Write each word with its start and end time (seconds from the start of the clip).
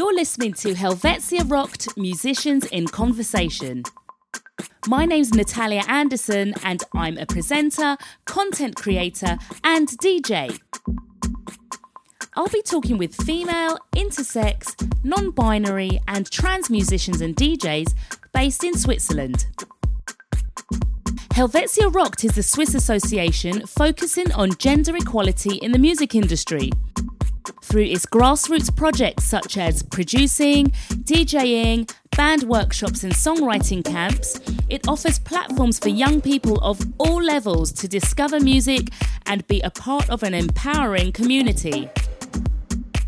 You're 0.00 0.14
listening 0.14 0.54
to 0.54 0.74
Helvetia 0.74 1.44
Rocked 1.44 1.94
Musicians 1.98 2.64
in 2.64 2.86
Conversation. 2.86 3.82
My 4.86 5.04
name's 5.04 5.34
Natalia 5.34 5.82
Anderson, 5.88 6.54
and 6.64 6.82
I'm 6.94 7.18
a 7.18 7.26
presenter, 7.26 7.98
content 8.24 8.76
creator, 8.76 9.36
and 9.62 9.88
DJ. 9.88 10.58
I'll 12.34 12.48
be 12.48 12.62
talking 12.62 12.96
with 12.96 13.14
female, 13.14 13.76
intersex, 13.94 14.74
non 15.04 15.32
binary, 15.32 16.00
and 16.08 16.30
trans 16.30 16.70
musicians 16.70 17.20
and 17.20 17.36
DJs 17.36 17.92
based 18.32 18.64
in 18.64 18.78
Switzerland. 18.78 19.48
Helvetia 21.32 21.90
Rocked 21.90 22.24
is 22.24 22.32
the 22.32 22.42
Swiss 22.42 22.74
association 22.74 23.66
focusing 23.66 24.32
on 24.32 24.52
gender 24.56 24.96
equality 24.96 25.56
in 25.56 25.72
the 25.72 25.78
music 25.78 26.14
industry. 26.14 26.70
Through 27.62 27.84
its 27.84 28.06
grassroots 28.06 28.74
projects 28.74 29.24
such 29.24 29.56
as 29.56 29.82
producing, 29.82 30.68
DJing, 31.04 31.92
band 32.16 32.44
workshops, 32.44 33.04
and 33.04 33.12
songwriting 33.12 33.84
camps, 33.84 34.40
it 34.68 34.88
offers 34.88 35.18
platforms 35.18 35.78
for 35.78 35.88
young 35.88 36.20
people 36.20 36.58
of 36.58 36.80
all 36.98 37.22
levels 37.22 37.72
to 37.72 37.88
discover 37.88 38.40
music 38.40 38.88
and 39.26 39.46
be 39.46 39.60
a 39.60 39.70
part 39.70 40.08
of 40.10 40.22
an 40.22 40.34
empowering 40.34 41.12
community. 41.12 41.88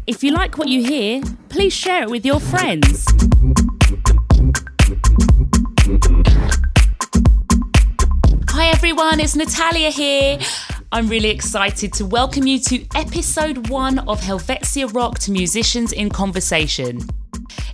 If 0.07 0.23
you 0.23 0.33
like 0.33 0.59
what 0.59 0.69
you 0.69 0.85
hear, 0.85 1.23
please 1.49 1.73
share 1.73 2.03
it 2.03 2.11
with 2.11 2.25
your 2.27 2.41
friends. 2.41 3.07
Hi 8.49 8.69
everyone, 8.69 9.21
it's 9.21 9.35
Natalia 9.35 9.91
here. 9.91 10.39
I'm 10.95 11.09
really 11.09 11.31
excited 11.31 11.95
to 11.95 12.05
welcome 12.05 12.47
you 12.47 12.59
to 12.59 12.85
episode 12.95 13.71
one 13.71 14.01
of 14.01 14.21
Helvetia 14.21 14.89
Rocked 14.89 15.31
Musicians 15.31 15.91
in 15.91 16.11
Conversation. 16.11 17.01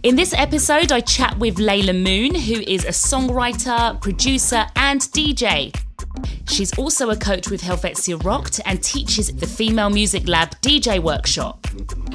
In 0.05 0.15
this 0.15 0.33
episode, 0.33 0.93
I 0.93 1.01
chat 1.01 1.37
with 1.37 1.59
Leila 1.59 1.95
Moon, 1.95 2.33
who 2.33 2.61
is 2.61 2.85
a 2.85 2.91
songwriter, 2.91 4.01
producer, 4.01 4.67
and 4.77 5.01
DJ. 5.01 5.75
She's 6.47 6.73
also 6.79 7.11
a 7.11 7.17
coach 7.17 7.51
with 7.51 7.61
Helvetia 7.61 8.19
Rocked 8.19 8.61
and 8.65 8.81
teaches 8.85 9.35
the 9.35 9.49
Female 9.49 9.91
Music 9.91 10.29
Lab 10.29 10.51
DJ 10.61 11.03
workshop. 11.03 11.67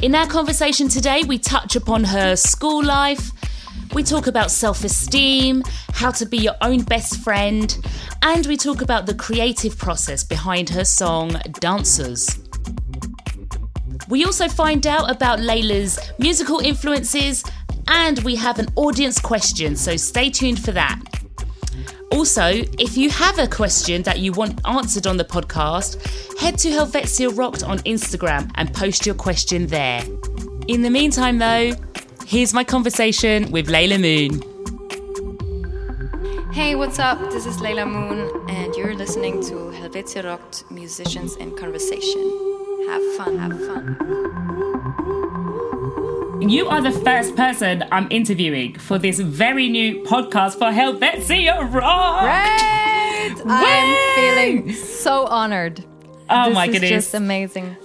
In 0.02 0.16
our 0.16 0.26
conversation 0.26 0.88
today, 0.88 1.24
we 1.28 1.38
touch 1.38 1.76
upon 1.76 2.06
her 2.06 2.38
school 2.38 2.82
life, 2.82 3.32
we 3.94 4.04
talk 4.04 4.28
about 4.28 4.50
self 4.50 4.84
esteem, 4.84 5.64
how 5.94 6.12
to 6.12 6.26
be 6.26 6.38
your 6.38 6.56
own 6.62 6.82
best 6.84 7.24
friend, 7.24 7.78
and 8.24 8.46
we 8.48 8.58
talk 8.58 8.82
about 8.82 9.06
the 9.06 9.14
creative 9.14 9.78
process 9.78 10.24
behind 10.24 10.70
her 10.70 10.84
song 10.84 11.32
Dansoz. 11.62 12.40
We 14.10 14.26
also 14.26 14.48
find 14.48 14.86
out 14.88 15.12
about 15.12 15.40
Leila's 15.40 16.00
musical 16.18 16.60
influences, 16.60 17.44
and 17.88 18.20
we 18.20 18.36
have 18.36 18.60
an 18.60 18.68
audience 18.76 19.20
question, 19.20 19.76
so 19.76 19.96
stay 19.96 20.30
tuned 20.30 20.64
for 20.64 20.72
that. 20.72 21.00
Also, 22.12 22.44
if 22.80 22.96
you 22.96 23.10
have 23.10 23.40
a 23.40 23.48
question 23.48 24.04
that 24.04 24.20
you 24.20 24.32
want 24.34 24.60
answered 24.66 25.08
on 25.08 25.18
the 25.18 25.26
podcast, 25.26 25.98
head 26.38 26.58
to 26.60 26.70
Helvetia 26.70 27.30
Rocked 27.36 27.64
on 27.64 27.80
Instagram 27.80 28.52
and 28.56 28.74
post 28.74 29.06
your 29.06 29.16
question 29.16 29.68
there. 29.68 30.04
In 30.68 30.82
the 30.82 30.90
meantime, 30.90 31.40
though, 31.40 31.74
Here's 32.34 32.52
my 32.52 32.64
conversation 32.64 33.52
with 33.52 33.70
Leila 33.70 34.00
Moon. 34.00 34.42
Hey, 36.52 36.74
what's 36.74 36.98
up? 36.98 37.20
This 37.30 37.46
is 37.46 37.62
Leila 37.62 37.86
Moon, 37.86 38.28
and 38.50 38.74
you're 38.74 38.96
listening 38.96 39.44
to 39.44 39.70
Helvetia 39.70 40.24
Rocked 40.24 40.64
Musicians 40.72 41.36
in 41.36 41.56
Conversation. 41.56 42.24
Have 42.88 43.04
fun, 43.18 43.38
have 43.38 43.52
fun. 43.68 43.86
You 46.50 46.70
are 46.70 46.82
the 46.82 46.92
first 46.92 47.36
person 47.36 47.84
I'm 47.92 48.08
interviewing 48.10 48.80
for 48.80 48.98
this 48.98 49.20
very 49.20 49.70
new 49.70 50.02
podcast 50.02 50.58
for 50.58 50.72
Helvetia 50.72 51.72
Rock. 51.72 52.22
Great! 52.24 53.44
I'm 53.46 53.96
feeling 54.16 54.74
so 54.74 55.28
honored. 55.28 55.86
Oh 56.32 56.46
this 56.46 56.56
my 56.56 56.66
goodness. 56.66 56.90
just 56.90 57.14
amazing. 57.14 57.78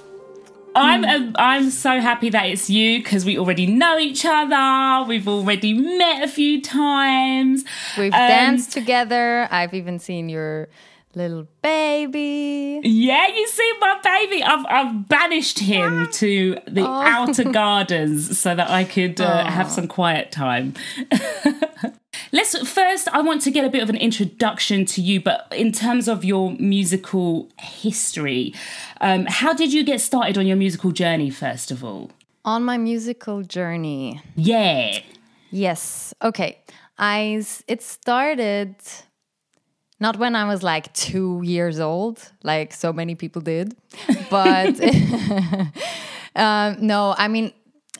I'm 0.78 1.04
uh, 1.04 1.32
I'm 1.36 1.70
so 1.70 2.00
happy 2.00 2.30
that 2.30 2.46
it's 2.46 2.70
you 2.70 2.98
because 3.02 3.24
we 3.24 3.38
already 3.38 3.66
know 3.66 3.98
each 3.98 4.24
other. 4.24 5.06
We've 5.08 5.28
already 5.28 5.74
met 5.74 6.22
a 6.22 6.28
few 6.28 6.62
times. 6.62 7.64
We've 7.96 8.12
Um, 8.12 8.18
danced 8.28 8.72
together. 8.72 9.48
I've 9.50 9.74
even 9.74 9.98
seen 9.98 10.28
your 10.28 10.68
little 11.14 11.48
baby. 11.62 12.80
Yeah, 12.84 13.26
you 13.28 13.46
see 13.48 13.72
my 13.80 13.98
baby. 14.04 14.42
I've 14.42 14.66
I've 14.68 15.08
banished 15.08 15.58
him 15.58 16.08
to 16.12 16.58
the 16.66 16.84
outer 16.86 17.44
gardens 17.44 18.38
so 18.38 18.54
that 18.54 18.70
I 18.70 18.84
could 18.84 19.20
uh, 19.20 19.44
have 19.46 19.70
some 19.70 19.88
quiet 19.88 20.30
time. 20.32 20.74
Let's 22.32 22.56
first. 22.68 23.08
I 23.08 23.20
want 23.22 23.42
to 23.42 23.50
get 23.50 23.64
a 23.64 23.70
bit 23.70 23.82
of 23.82 23.88
an 23.88 23.96
introduction 23.96 24.84
to 24.86 25.00
you, 25.00 25.20
but 25.20 25.52
in 25.56 25.72
terms 25.72 26.08
of 26.08 26.24
your 26.24 26.52
musical 26.52 27.48
history, 27.58 28.54
um, 29.00 29.26
how 29.26 29.52
did 29.54 29.72
you 29.72 29.84
get 29.84 30.00
started 30.00 30.36
on 30.36 30.46
your 30.46 30.56
musical 30.56 30.90
journey? 30.92 31.30
First 31.30 31.70
of 31.70 31.82
all, 31.82 32.10
On 32.44 32.62
my 32.64 32.76
musical 32.78 33.42
journey. 33.42 34.20
yeah, 34.36 35.00
Yes. 35.50 36.12
Okay. 36.22 36.58
I 36.98 37.42
it 37.66 37.82
started 37.82 38.74
not 40.00 40.18
when 40.18 40.36
I 40.36 40.44
was 40.44 40.62
like 40.62 40.92
2 40.94 41.42
years 41.44 41.80
old 41.80 42.32
like 42.42 42.72
so 42.74 42.92
many 42.92 43.14
people 43.14 43.40
did. 43.42 43.74
But 44.30 44.78
um, 46.36 46.76
no, 46.80 47.14
I 47.16 47.28
mean 47.28 47.52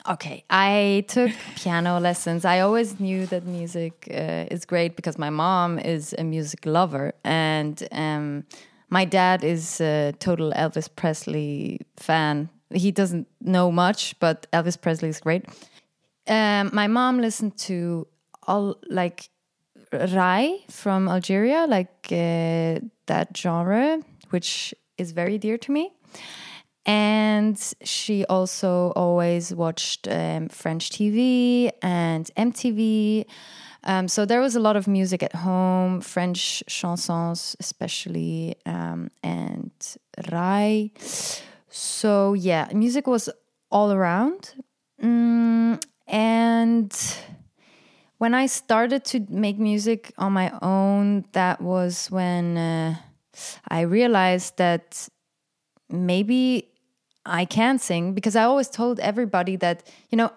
okay, 0.09 0.43
I 0.49 1.05
took 1.07 1.31
piano 1.55 1.99
lessons. 1.99 2.43
I 2.43 2.59
always 2.61 2.99
knew 2.99 3.25
that 3.27 3.45
music 3.45 4.07
uh, 4.11 4.45
is 4.49 4.65
great 4.65 4.95
because 4.95 5.17
my 5.17 5.29
mom 5.29 5.79
is 5.79 6.15
a 6.17 6.23
music 6.23 6.65
lover 6.65 7.13
and 7.23 7.87
um, 7.91 8.45
my 8.89 9.05
dad 9.05 9.43
is 9.43 9.79
a 9.79 10.13
total 10.19 10.51
Elvis 10.53 10.89
Presley 10.93 11.81
fan. 11.97 12.49
He 12.73 12.91
doesn't 12.91 13.27
know 13.41 13.71
much, 13.71 14.19
but 14.19 14.47
Elvis 14.51 14.79
Presley 14.79 15.09
is 15.09 15.19
great. 15.19 15.45
Um, 16.27 16.71
my 16.73 16.87
mom 16.87 17.19
listened 17.19 17.57
to 17.59 18.07
all 18.47 18.77
like 18.89 19.29
Rai 19.91 20.65
from 20.69 21.07
Algeria, 21.07 21.65
like 21.67 22.07
uh, 22.11 22.79
that 23.07 23.29
genre, 23.35 23.99
which 24.29 24.73
is 24.97 25.11
very 25.11 25.37
dear 25.37 25.57
to 25.57 25.71
me. 25.71 25.91
And 26.85 27.59
she 27.83 28.25
also 28.25 28.91
always 28.95 29.53
watched 29.53 30.07
um, 30.07 30.49
French 30.49 30.89
TV 30.89 31.71
and 31.81 32.29
MTV. 32.35 33.25
Um, 33.83 34.07
so 34.07 34.25
there 34.25 34.41
was 34.41 34.55
a 34.55 34.59
lot 34.59 34.75
of 34.75 34.87
music 34.87 35.23
at 35.23 35.33
home, 35.35 36.01
French 36.01 36.63
chansons 36.67 37.55
especially, 37.59 38.55
um, 38.65 39.09
and 39.23 39.71
Rai. 40.31 40.91
So 41.69 42.33
yeah, 42.33 42.67
music 42.73 43.07
was 43.07 43.29
all 43.71 43.91
around. 43.91 44.53
Mm, 45.01 45.81
and 46.07 46.93
when 48.17 48.33
I 48.33 48.47
started 48.47 49.05
to 49.05 49.25
make 49.29 49.57
music 49.57 50.11
on 50.17 50.33
my 50.33 50.51
own, 50.61 51.25
that 51.31 51.61
was 51.61 52.11
when 52.11 52.57
uh, 52.57 52.95
I 53.69 53.81
realized 53.81 54.57
that 54.57 55.07
maybe 55.89 56.69
I 57.25 57.45
can 57.45 57.79
sing 57.79 58.13
because 58.13 58.35
I 58.35 58.43
always 58.43 58.69
told 58.69 58.99
everybody 58.99 59.55
that, 59.57 59.87
you 60.09 60.17
know, 60.17 60.31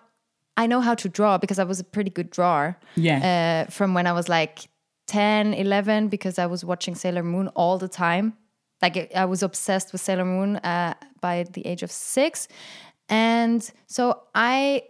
I 0.56 0.66
know 0.66 0.80
how 0.80 0.94
to 0.94 1.08
draw 1.08 1.38
because 1.38 1.58
I 1.58 1.64
was 1.64 1.80
a 1.80 1.84
pretty 1.84 2.10
good 2.10 2.30
drawer 2.30 2.78
yeah, 2.94 3.64
uh, 3.66 3.70
from 3.70 3.94
when 3.94 4.06
I 4.06 4.12
was 4.12 4.28
like 4.28 4.68
10, 5.06 5.54
11, 5.54 6.08
because 6.08 6.38
I 6.38 6.46
was 6.46 6.64
watching 6.64 6.94
Sailor 6.94 7.22
Moon 7.22 7.48
all 7.48 7.78
the 7.78 7.88
time. 7.88 8.34
Like 8.82 9.12
I 9.14 9.24
was 9.24 9.42
obsessed 9.42 9.92
with 9.92 10.00
Sailor 10.00 10.24
Moon 10.24 10.56
uh, 10.56 10.94
by 11.20 11.44
the 11.44 11.66
age 11.66 11.82
of 11.82 11.90
six. 11.90 12.48
And 13.08 13.68
so 13.86 14.22
I 14.34 14.84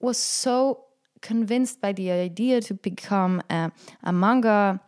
was 0.00 0.18
so 0.18 0.84
convinced 1.20 1.80
by 1.80 1.92
the 1.92 2.10
idea 2.10 2.60
to 2.62 2.74
become 2.74 3.42
a, 3.50 3.70
a 4.02 4.12
manga 4.12 4.80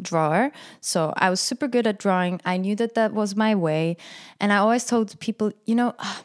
drawer. 0.00 0.50
So 0.80 1.12
I 1.16 1.30
was 1.30 1.40
super 1.40 1.68
good 1.68 1.86
at 1.86 1.98
drawing. 1.98 2.40
I 2.44 2.56
knew 2.56 2.76
that 2.76 2.94
that 2.94 3.12
was 3.12 3.36
my 3.36 3.54
way. 3.54 3.96
And 4.40 4.52
I 4.52 4.58
always 4.58 4.84
told 4.84 5.18
people, 5.20 5.52
you 5.64 5.74
know, 5.74 5.94
"Ah, 5.98 6.22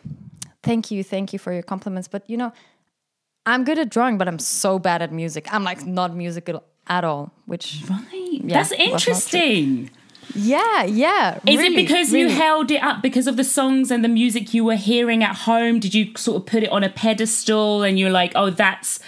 thank 0.63 0.91
you, 0.91 1.03
thank 1.03 1.33
you 1.33 1.39
for 1.39 1.53
your 1.53 1.63
compliments. 1.63 2.07
But, 2.07 2.29
you 2.29 2.37
know, 2.37 2.51
I'm 3.45 3.63
good 3.63 3.79
at 3.79 3.89
drawing, 3.89 4.17
but 4.17 4.27
I'm 4.27 4.39
so 4.39 4.79
bad 4.79 5.01
at 5.01 5.11
music. 5.11 5.51
I'm 5.53 5.63
like 5.63 5.85
not 5.85 6.15
musical 6.15 6.63
at 6.87 7.03
all, 7.03 7.31
which, 7.45 7.83
right. 7.89 8.41
That's 8.43 8.71
not 8.71 8.77
true. 8.77 8.85
interesting. 8.85 9.89
yeah, 10.35 10.83
yeah. 10.83 11.39
Is 11.47 11.57
really, 11.57 11.73
it 11.73 11.75
because 11.75 12.13
you 12.13 12.29
held 12.29 12.71
it 12.71 12.83
up 12.83 13.01
because 13.01 13.27
of 13.27 13.37
the 13.37 13.43
songs 13.43 13.89
and 13.89 14.03
the 14.03 14.09
music 14.09 14.53
you 14.53 14.63
were 14.63 14.75
hearing 14.75 15.23
at 15.23 15.35
home? 15.35 15.79
Did 15.79 15.93
you 15.93 16.15
sort 16.17 16.37
of 16.37 16.45
put 16.45 16.63
it 16.63 16.69
on 16.69 16.83
a 16.83 16.89
pedestal 16.89 17.83
and 17.83 17.97
you're 17.97 18.11
like, 18.11 18.33
oh, 18.35 18.49
that's 18.49 18.99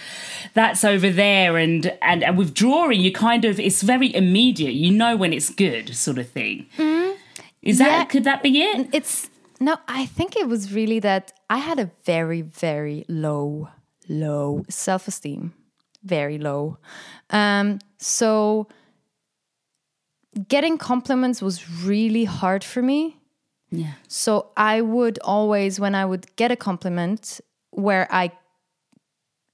that's 0.54 0.84
over 0.84 1.10
there 1.10 1.56
and 1.56 1.96
and, 2.02 2.22
and 2.22 2.36
with 2.38 2.52
drawing 2.54 3.00
you 3.00 3.12
kind 3.12 3.44
of 3.44 3.58
it's 3.58 3.82
very 3.82 4.14
immediate 4.14 4.74
you 4.74 4.90
know 4.90 5.16
when 5.16 5.32
it's 5.32 5.50
good 5.50 5.94
sort 5.94 6.18
of 6.18 6.28
thing 6.28 6.66
is 7.62 7.78
that 7.78 7.84
Mm-hmm. 7.88 8.00
Yeah. 8.00 8.04
could 8.04 8.24
that 8.24 8.42
be 8.42 8.62
it 8.62 8.88
It's 8.92 9.28
no, 9.60 9.76
I 9.86 10.06
think 10.06 10.34
it 10.34 10.48
was 10.48 10.72
really 10.72 10.98
that 11.00 11.32
I 11.48 11.58
had 11.58 11.78
a 11.78 11.88
very, 12.04 12.42
very 12.42 13.04
low 13.08 13.68
low 14.08 14.64
self 14.68 15.06
esteem, 15.06 15.52
very 16.02 16.36
low. 16.36 16.78
Um, 17.30 17.78
so 17.98 18.66
getting 20.48 20.78
compliments 20.78 21.40
was 21.40 21.84
really 21.84 22.24
hard 22.24 22.64
for 22.64 22.82
me. 22.82 23.18
Yeah. 23.70 23.92
So 24.08 24.50
I 24.56 24.80
would 24.80 25.18
always, 25.22 25.78
when 25.78 25.94
I 25.94 26.04
would 26.04 26.26
get 26.36 26.50
a 26.50 26.56
compliment 26.56 27.40
where 27.70 28.06
I, 28.10 28.32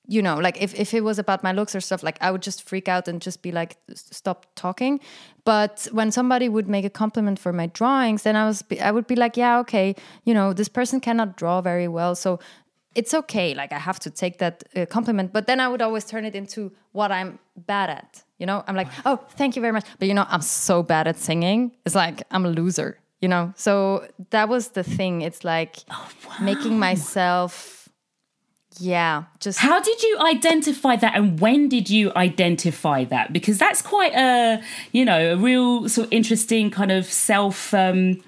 you 0.08 0.22
know, 0.22 0.37
like 0.37 0.60
if, 0.60 0.75
if 0.75 0.94
it 0.94 1.05
was 1.05 1.19
about 1.19 1.44
my 1.44 1.52
looks 1.52 1.75
or 1.75 1.81
stuff, 1.81 2.02
like 2.02 2.16
I 2.22 2.31
would 2.31 2.40
just 2.40 2.66
freak 2.66 2.88
out 2.88 3.06
and 3.08 3.20
just 3.20 3.43
be 3.43 3.52
like, 3.52 3.76
stop 3.94 4.46
talking. 4.55 5.00
But 5.44 5.87
when 5.93 6.10
somebody 6.10 6.49
would 6.49 6.66
make 6.66 6.87
a 6.87 6.90
compliment 6.90 7.38
for 7.38 7.52
my 7.52 7.66
drawings, 7.66 8.22
then 8.22 8.34
I 8.34 8.46
was, 8.46 8.64
I 8.82 8.90
would 8.90 9.06
be 9.06 9.16
like, 9.16 9.37
yeah, 9.37 9.58
okay, 9.60 9.94
you 10.25 10.32
know, 10.32 10.55
this 10.55 10.69
person 10.69 10.99
cannot 10.99 11.37
draw 11.37 11.60
very 11.60 11.88
well. 11.88 12.14
So 12.14 12.40
it's 12.94 13.12
okay. 13.12 13.55
Like 13.55 13.70
I 13.70 13.78
have 13.78 14.00
to 14.00 14.10
take 14.10 14.38
that 14.38 14.64
uh, 14.75 14.87
compliment. 14.87 15.31
But 15.31 15.46
then 15.46 15.60
I 15.60 15.69
would 15.69 15.82
always 15.82 16.06
turn 16.06 16.25
it 16.25 16.34
into 16.34 16.72
what 16.93 17.12
I'm 17.12 17.38
bad 17.55 17.90
at. 17.90 18.25
You 18.38 18.46
know, 18.46 18.64
I'm 18.66 18.76
like, 18.76 18.88
oh, 19.05 19.16
thank 19.37 19.56
you 19.56 19.62
very 19.62 19.72
much. 19.72 19.84
But 19.99 20.08
you 20.08 20.14
know, 20.14 20.25
I'm 20.26 20.40
so 20.40 20.82
bad 20.82 21.06
at 21.06 21.19
singing. 21.19 21.72
It's 21.84 21.94
like 21.94 22.22
I'm 22.31 22.46
a 22.46 22.50
loser 22.50 22.99
you 23.20 23.26
know 23.26 23.52
so 23.56 24.06
that 24.31 24.49
was 24.49 24.69
the 24.69 24.84
thing 24.84 25.22
it's 25.22 25.43
like 25.43 25.78
oh, 25.90 26.08
wow. 26.28 26.37
making 26.40 26.78
myself 26.78 27.78
yeah 28.81 29.25
just 29.41 29.59
how 29.59 29.81
did 29.81 30.03
you 30.03 30.19
identify 30.21 30.97
that 30.97 31.17
and 31.17 31.41
when 31.41 31.69
did 31.69 31.91
you 31.91 32.13
identify 32.17 33.05
that? 33.05 33.33
Because 33.33 33.59
that's 33.59 33.83
quite 33.83 34.15
a 34.15 34.63
you 34.93 35.05
know 35.05 35.33
a 35.33 35.37
real 35.37 35.89
sort 35.89 36.07
of 36.07 36.13
interesting 36.13 36.71
kind 36.71 36.93
of 36.93 37.07
self 37.07 37.75
um 37.75 38.23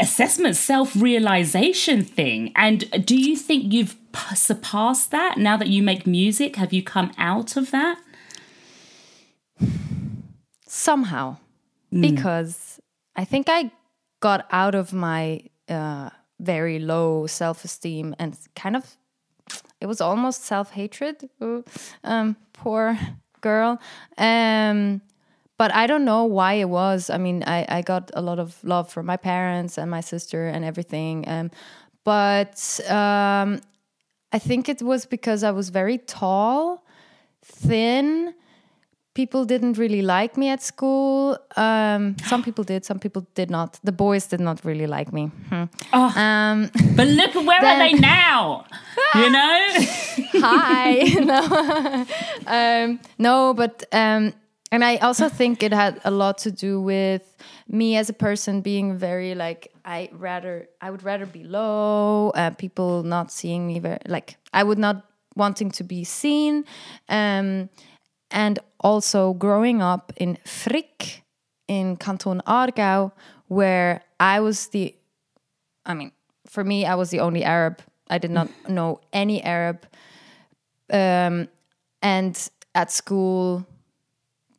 assessment 0.00 0.56
self 0.56 0.94
realization 0.96 2.02
thing. 2.04 2.52
And 2.56 3.06
do 3.06 3.16
you 3.16 3.36
think 3.36 3.72
you've 3.72 3.96
surpassed 4.34 5.10
that 5.10 5.38
now 5.38 5.56
that 5.56 5.68
you 5.68 5.82
make 5.82 6.06
music? 6.06 6.56
Have 6.56 6.72
you 6.72 6.82
come 6.82 7.12
out 7.18 7.56
of 7.56 7.70
that? 7.70 7.98
Somehow. 10.66 11.36
Mm. 11.92 12.00
because 12.00 12.80
i 13.16 13.24
think 13.24 13.48
i 13.50 13.70
got 14.20 14.46
out 14.50 14.74
of 14.74 14.94
my 14.94 15.42
uh, 15.68 16.08
very 16.40 16.78
low 16.78 17.26
self 17.26 17.64
esteem 17.64 18.14
and 18.18 18.38
kind 18.56 18.76
of 18.76 18.96
it 19.82 19.86
was 19.86 20.00
almost 20.00 20.44
self 20.44 20.70
hatred. 20.70 21.28
Um, 22.04 22.36
poor 22.52 22.96
girl. 23.40 23.80
Um, 24.16 25.02
but 25.58 25.74
I 25.74 25.88
don't 25.88 26.04
know 26.04 26.24
why 26.24 26.54
it 26.54 26.68
was. 26.68 27.10
I 27.10 27.18
mean, 27.18 27.42
I, 27.46 27.66
I 27.68 27.82
got 27.82 28.12
a 28.14 28.22
lot 28.22 28.38
of 28.38 28.62
love 28.62 28.92
from 28.92 29.06
my 29.06 29.16
parents 29.16 29.78
and 29.78 29.90
my 29.90 30.00
sister 30.00 30.46
and 30.46 30.64
everything. 30.64 31.24
Um, 31.26 31.50
but 32.04 32.80
um, 32.88 33.60
I 34.32 34.38
think 34.38 34.68
it 34.68 34.82
was 34.82 35.04
because 35.04 35.42
I 35.42 35.50
was 35.50 35.68
very 35.70 35.98
tall, 35.98 36.84
thin, 37.44 38.34
people 39.14 39.44
didn't 39.44 39.78
really 39.78 40.02
like 40.02 40.36
me 40.36 40.48
at 40.48 40.62
school. 40.62 41.38
Um, 41.56 42.16
some 42.26 42.42
people 42.42 42.64
did, 42.64 42.84
some 42.84 42.98
people 42.98 43.26
did 43.34 43.50
not. 43.50 43.78
The 43.84 43.92
boys 43.92 44.26
did 44.26 44.40
not 44.40 44.64
really 44.64 44.86
like 44.86 45.12
me. 45.12 45.30
Hmm. 45.48 45.64
Oh, 45.92 46.20
um, 46.20 46.70
but 46.96 47.06
look, 47.06 47.34
where 47.34 47.60
then, 47.60 47.80
are 47.80 47.88
they 47.88 47.92
now? 47.94 48.64
you 49.14 49.30
know? 49.38 49.68
Hi. 50.40 51.02
no, 51.24 52.06
um, 52.46 53.00
no, 53.18 53.54
but 53.54 53.84
um, 53.92 54.32
and 54.70 54.84
I 54.84 54.96
also 54.96 55.28
think 55.28 55.62
it 55.62 55.72
had 55.72 56.00
a 56.04 56.10
lot 56.10 56.38
to 56.38 56.50
do 56.50 56.80
with 56.80 57.36
me 57.68 57.96
as 57.96 58.08
a 58.08 58.14
person 58.14 58.62
being 58.62 58.96
very 58.96 59.34
like 59.34 59.72
I 59.84 60.08
rather 60.12 60.68
I 60.80 60.90
would 60.90 61.02
rather 61.02 61.26
be 61.26 61.44
low. 61.44 62.30
Uh, 62.30 62.50
people 62.50 63.02
not 63.02 63.30
seeing 63.30 63.66
me 63.66 63.78
very 63.80 63.98
like 64.06 64.36
I 64.52 64.62
would 64.62 64.78
not 64.78 65.04
wanting 65.36 65.70
to 65.72 65.84
be 65.84 66.04
seen. 66.04 66.64
Um, 67.08 67.68
and 68.32 68.58
also 68.80 69.34
growing 69.34 69.80
up 69.82 70.12
in 70.16 70.38
Frick 70.44 71.22
in 71.68 71.96
Canton 71.96 72.42
Aargau, 72.46 73.12
where 73.48 74.02
I 74.18 74.40
was 74.40 74.68
the, 74.68 74.94
I 75.86 75.94
mean, 75.94 76.12
for 76.46 76.64
me, 76.64 76.84
I 76.84 76.94
was 76.94 77.10
the 77.10 77.20
only 77.20 77.44
Arab. 77.44 77.80
I 78.08 78.18
did 78.18 78.30
not 78.30 78.48
know 78.68 79.00
any 79.12 79.42
Arab. 79.42 79.86
Um, 80.92 81.48
and 82.02 82.50
at 82.74 82.90
school, 82.90 83.66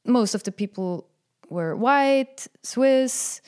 most 0.05 0.35
of 0.35 0.43
the 0.43 0.51
people 0.51 1.07
were 1.49 1.75
white, 1.75 2.47
Swiss. 2.63 3.41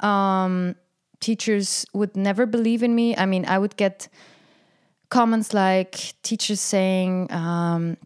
Um, 0.00 0.76
teachers 1.20 1.84
would 1.92 2.16
never 2.16 2.46
believe 2.46 2.82
in 2.82 2.94
me. 2.94 3.16
I 3.16 3.26
mean, 3.26 3.44
I 3.44 3.58
would 3.58 3.76
get 3.76 4.08
comments 5.10 5.52
like 5.52 6.14
teachers 6.22 6.60
saying, 6.60 7.30
um, 7.32 7.96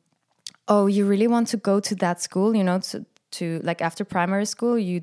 oh, 0.69 0.87
you 0.87 1.07
really 1.07 1.27
want 1.27 1.49
to 1.49 1.57
go 1.57 1.81
to 1.81 1.95
that 1.97 2.21
school, 2.21 2.55
you 2.55 2.65
know, 2.65 2.79
to, 2.79 3.05
to 3.33 3.61
like 3.65 3.83
after 3.83 4.05
primary 4.05 4.47
school, 4.47 4.79
you 4.79 5.03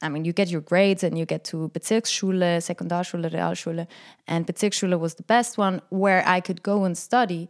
I 0.00 0.08
mean, 0.08 0.24
you 0.24 0.32
get 0.32 0.48
your 0.48 0.60
grades 0.60 1.02
and 1.02 1.18
you 1.18 1.26
get 1.26 1.44
to 1.44 1.70
Bezirksschule, 1.70 2.60
Sekundarschule, 2.60 3.30
Realschule, 3.32 3.86
and 4.26 4.46
Bezirksschule 4.46 4.98
was 4.98 5.14
the 5.14 5.24
best 5.24 5.58
one 5.58 5.82
where 5.88 6.22
I 6.26 6.40
could 6.40 6.62
go 6.62 6.84
and 6.84 6.96
study 6.96 7.48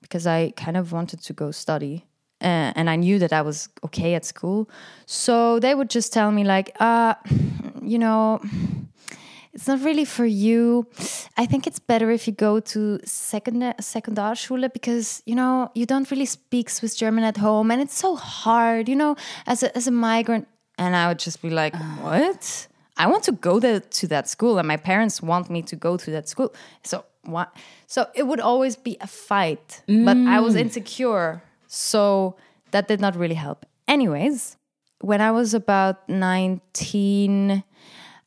because 0.00 0.26
I 0.26 0.52
kind 0.56 0.76
of 0.76 0.92
wanted 0.92 1.22
to 1.22 1.32
go 1.32 1.50
study. 1.50 2.06
Uh, 2.42 2.72
and 2.74 2.88
I 2.88 2.96
knew 2.96 3.18
that 3.18 3.34
I 3.34 3.42
was 3.42 3.68
okay 3.84 4.14
at 4.14 4.24
school. 4.24 4.70
So 5.04 5.58
they 5.58 5.74
would 5.74 5.90
just 5.90 6.10
tell 6.10 6.32
me, 6.32 6.42
like, 6.42 6.74
uh, 6.80 7.14
you 7.82 7.98
know, 7.98 8.40
it's 9.52 9.66
not 9.66 9.82
really 9.82 10.04
for 10.04 10.24
you. 10.24 10.86
I 11.36 11.46
think 11.46 11.66
it's 11.66 11.80
better 11.80 12.10
if 12.10 12.26
you 12.26 12.32
go 12.32 12.60
to 12.60 13.00
second 13.04 13.62
Sekundarschule 13.80 14.72
because 14.72 15.22
you 15.26 15.34
know 15.34 15.70
you 15.74 15.86
don't 15.86 16.10
really 16.10 16.26
speak 16.26 16.70
Swiss 16.70 16.94
German 16.94 17.24
at 17.24 17.36
home, 17.36 17.70
and 17.70 17.80
it's 17.82 17.96
so 17.96 18.16
hard, 18.16 18.88
you 18.88 18.96
know, 18.96 19.16
as 19.46 19.62
a 19.62 19.76
as 19.76 19.86
a 19.86 19.90
migrant. 19.90 20.46
And 20.78 20.96
I 20.96 21.08
would 21.08 21.18
just 21.18 21.42
be 21.42 21.50
like, 21.50 21.74
what? 22.00 22.68
I 22.96 23.06
want 23.06 23.24
to 23.24 23.32
go 23.32 23.60
there 23.60 23.80
to 23.80 24.06
that 24.08 24.28
school, 24.28 24.58
and 24.58 24.68
my 24.68 24.76
parents 24.76 25.20
want 25.20 25.50
me 25.50 25.62
to 25.62 25.76
go 25.76 25.96
to 25.96 26.10
that 26.12 26.28
school. 26.28 26.54
So 26.84 27.04
what? 27.22 27.54
So 27.86 28.06
it 28.14 28.26
would 28.26 28.40
always 28.40 28.76
be 28.76 28.96
a 29.00 29.06
fight, 29.06 29.82
mm. 29.88 30.04
but 30.04 30.16
I 30.16 30.40
was 30.40 30.54
mm. 30.54 30.60
insecure, 30.60 31.42
so 31.66 32.36
that 32.70 32.88
did 32.88 33.00
not 33.00 33.16
really 33.16 33.34
help. 33.34 33.66
Anyways, 33.88 34.56
when 35.00 35.20
I 35.20 35.32
was 35.32 35.54
about 35.54 36.08
nineteen. 36.08 37.64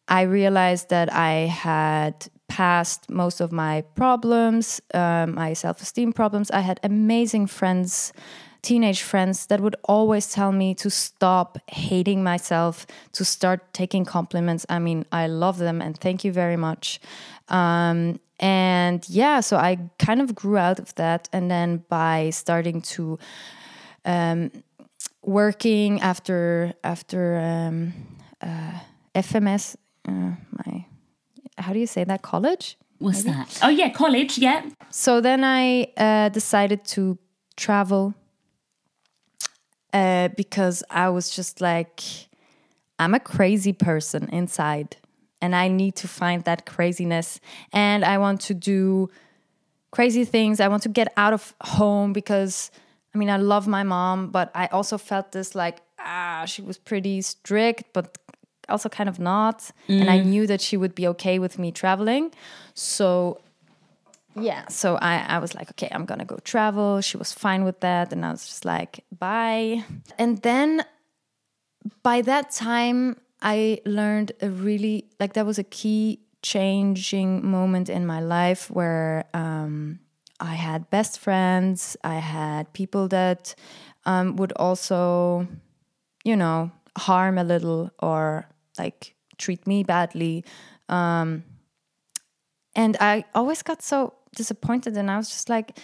I 0.08 0.22
realized 0.24 0.90
that 0.90 1.12
I 1.14 1.48
had 1.48 2.28
passed 2.48 3.10
most 3.10 3.42
of 3.42 3.52
my 3.52 3.82
problems, 3.96 4.82
um, 4.94 5.36
my 5.36 5.54
self 5.54 5.82
esteem 5.82 6.14
problems. 6.14 6.52
I 6.52 6.60
had 6.60 6.80
amazing 6.84 7.48
friends, 7.48 8.14
teenage 8.62 9.02
friends, 9.02 9.48
that 9.48 9.60
would 9.60 9.76
always 9.86 10.32
tell 10.32 10.52
me 10.52 10.76
to 10.76 10.90
stop 10.90 11.58
hating 11.68 12.24
myself, 12.24 12.86
to 13.14 13.26
start 13.26 13.74
taking 13.74 14.06
compliments. 14.06 14.66
I 14.70 14.80
mean, 14.80 15.06
I 15.12 15.28
love 15.28 15.58
them 15.58 15.82
and 15.82 15.98
thank 15.98 16.24
you 16.24 16.32
very 16.32 16.58
much. 16.58 17.00
Um, 17.50 18.20
and 18.40 19.08
yeah, 19.10 19.40
so 19.40 19.58
I 19.58 19.78
kind 20.00 20.22
of 20.22 20.36
grew 20.36 20.58
out 20.58 20.80
of 20.80 20.94
that. 20.96 21.30
And 21.32 21.50
then 21.50 21.84
by 21.90 22.30
starting 22.32 22.82
to, 22.82 23.18
um, 24.06 24.52
working 25.24 26.02
after 26.02 26.74
after 26.84 27.38
um, 27.38 27.94
uh, 28.42 28.80
FMS 29.16 29.76
uh, 30.08 30.32
my 30.52 30.86
how 31.58 31.74
do 31.74 31.80
you 31.80 31.88
say 31.88 32.04
that? 32.04 32.22
College? 32.22 32.78
What's 33.00 33.24
maybe? 33.26 33.38
that? 33.38 33.60
Oh 33.62 33.70
yeah 33.70 33.90
college 33.90 34.38
yeah. 34.38 34.70
So 34.90 35.22
then 35.22 35.44
i 35.44 35.88
uh, 35.98 36.30
decided 36.30 36.86
to 36.86 37.18
travel 37.56 38.14
uh, 39.92 40.30
because 40.30 40.84
i 40.90 41.08
was 41.10 41.30
just 41.36 41.62
like 41.62 42.02
i'm 42.98 43.14
a 43.14 43.20
crazy 43.20 43.74
person 43.74 44.28
inside 44.30 44.98
and 45.40 45.56
i 45.56 45.68
need 45.68 45.96
to 45.96 46.08
find 46.08 46.44
that 46.46 46.66
craziness 46.66 47.40
and 47.72 48.04
i 48.04 48.18
want 48.18 48.42
to 48.42 48.56
do 48.56 49.10
crazy 49.94 50.26
things. 50.26 50.60
I 50.60 50.68
want 50.70 50.82
to 50.84 50.90
get 50.90 51.14
out 51.18 51.34
of 51.34 51.54
home 51.62 52.14
because 52.14 52.72
i 53.14 53.18
mean 53.18 53.30
i 53.30 53.38
love 53.38 53.68
my 53.68 53.84
mom 53.84 54.32
but 54.32 54.50
i 54.56 54.66
also 54.68 54.98
felt 54.98 55.32
this 55.32 55.54
like 55.54 55.82
ah 56.00 56.46
she 56.46 56.62
was 56.64 56.78
pretty 56.80 57.22
strict 57.22 57.94
but 57.94 58.18
also 58.70 58.90
kind 58.90 59.10
of 59.10 59.20
not. 59.20 59.72
Mm. 59.88 60.02
And 60.02 60.10
I 60.10 60.20
mm. 60.20 60.26
knew 60.26 60.48
that 60.48 60.62
she 60.62 60.78
would 60.78 60.96
be 60.96 61.08
okay 61.08 61.40
with 61.40 61.60
me 61.60 61.72
traveling. 61.72 62.32
So 62.74 63.42
yeah, 64.36 64.68
so 64.68 64.96
I, 64.96 65.18
I 65.28 65.40
was 65.40 65.54
like, 65.54 65.70
okay, 65.72 65.90
I'm 65.92 66.06
gonna 66.06 66.26
go 66.26 66.38
travel. 66.44 67.02
She 67.02 67.18
was 67.18 67.32
fine 67.32 67.64
with 67.64 67.80
that. 67.82 68.12
And 68.12 68.26
I 68.26 68.32
was 68.32 68.46
just 68.48 68.66
like, 68.66 69.04
bye. 69.18 69.84
And 70.18 70.42
then 70.42 70.84
by 72.02 72.22
that 72.22 72.52
time, 72.52 73.18
I 73.42 73.82
learned 73.86 74.32
a 74.42 74.50
really, 74.50 75.06
like, 75.20 75.34
that 75.34 75.46
was 75.46 75.60
a 75.60 75.64
key 75.64 76.20
changing 76.42 77.46
moment 77.46 77.90
in 77.90 78.06
my 78.06 78.22
life 78.22 78.72
where 78.72 79.26
um, 79.34 80.00
I 80.40 80.56
had 80.56 80.90
best 80.90 81.20
friends, 81.20 81.98
I 82.04 82.16
had 82.16 82.72
people 82.74 83.08
that 83.10 83.54
um, 84.06 84.38
would 84.38 84.54
also, 84.54 85.48
you 86.24 86.36
know, 86.36 86.72
harm 86.98 87.38
a 87.38 87.44
little 87.44 87.92
or 88.00 88.48
like 88.78 89.16
treat 89.38 89.66
me 89.68 89.84
badly. 89.84 90.44
Um, 90.90 91.44
and 92.76 92.98
I 93.00 93.26
always 93.36 93.62
got 93.62 93.82
so 93.82 94.14
disappointed, 94.36 94.98
and 94.98 95.10
I 95.12 95.18
was 95.18 95.30
just 95.30 95.50
like, 95.50 95.78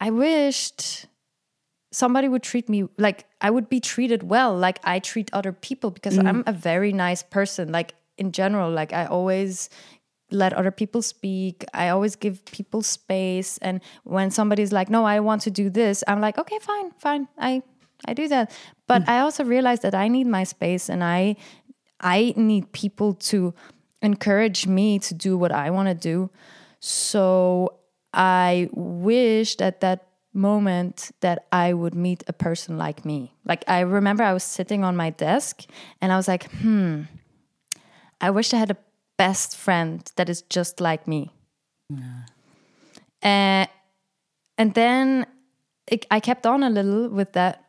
I 0.00 0.10
wished 0.10 1.06
somebody 1.92 2.26
would 2.26 2.42
treat 2.42 2.68
me 2.68 2.88
like 2.98 3.24
I 3.40 3.50
would 3.50 3.68
be 3.68 3.78
treated 3.78 4.24
well, 4.24 4.56
like 4.56 4.80
I 4.82 4.98
treat 4.98 5.30
other 5.32 5.52
people, 5.52 5.90
because 5.90 6.18
I'm 6.18 6.42
a 6.46 6.52
very 6.52 6.92
nice 6.92 7.22
person. 7.22 7.70
Like 7.70 7.94
in 8.18 8.32
general, 8.32 8.70
like 8.70 8.92
I 8.92 9.06
always 9.06 9.70
let 10.30 10.52
other 10.54 10.70
people 10.72 11.02
speak. 11.02 11.64
I 11.72 11.90
always 11.90 12.16
give 12.16 12.44
people 12.46 12.82
space. 12.82 13.58
And 13.58 13.80
when 14.02 14.30
somebody's 14.30 14.72
like, 14.72 14.90
no, 14.90 15.04
I 15.04 15.20
want 15.20 15.42
to 15.42 15.50
do 15.50 15.70
this, 15.70 16.02
I'm 16.08 16.20
like, 16.20 16.38
okay, 16.38 16.58
fine, 16.60 16.90
fine. 16.98 17.28
I 17.38 17.62
I 18.06 18.14
do 18.14 18.26
that. 18.28 18.50
But 18.86 19.08
I 19.08 19.20
also 19.20 19.44
realized 19.44 19.82
that 19.82 19.94
I 19.94 20.08
need 20.08 20.26
my 20.26 20.44
space 20.44 20.88
and 20.88 21.04
I 21.04 21.36
I 22.00 22.34
need 22.36 22.72
people 22.72 23.14
to 23.14 23.54
encourage 24.02 24.66
me 24.66 24.98
to 25.00 25.14
do 25.14 25.38
what 25.38 25.52
I 25.52 25.70
want 25.70 25.88
to 25.88 25.94
do. 25.94 26.30
So 26.80 27.78
I 28.12 28.68
wished 28.72 29.62
at 29.62 29.80
that 29.80 30.08
moment 30.34 31.12
that 31.20 31.46
I 31.52 31.72
would 31.72 31.94
meet 31.94 32.24
a 32.26 32.32
person 32.32 32.76
like 32.76 33.04
me. 33.04 33.34
Like 33.44 33.64
I 33.68 33.80
remember 33.80 34.22
I 34.22 34.32
was 34.32 34.42
sitting 34.42 34.84
on 34.84 34.96
my 34.96 35.10
desk 35.10 35.64
and 36.00 36.12
I 36.12 36.16
was 36.16 36.28
like, 36.28 36.50
hmm, 36.50 37.02
I 38.20 38.30
wish 38.30 38.52
I 38.52 38.58
had 38.58 38.70
a 38.70 38.76
best 39.16 39.56
friend 39.56 40.10
that 40.16 40.28
is 40.28 40.42
just 40.42 40.80
like 40.80 41.06
me. 41.08 41.30
Uh, 43.22 43.66
and 44.58 44.74
then 44.74 45.26
it, 45.86 46.06
I 46.10 46.20
kept 46.20 46.46
on 46.46 46.62
a 46.62 46.70
little 46.70 47.08
with 47.08 47.32
that 47.32 47.63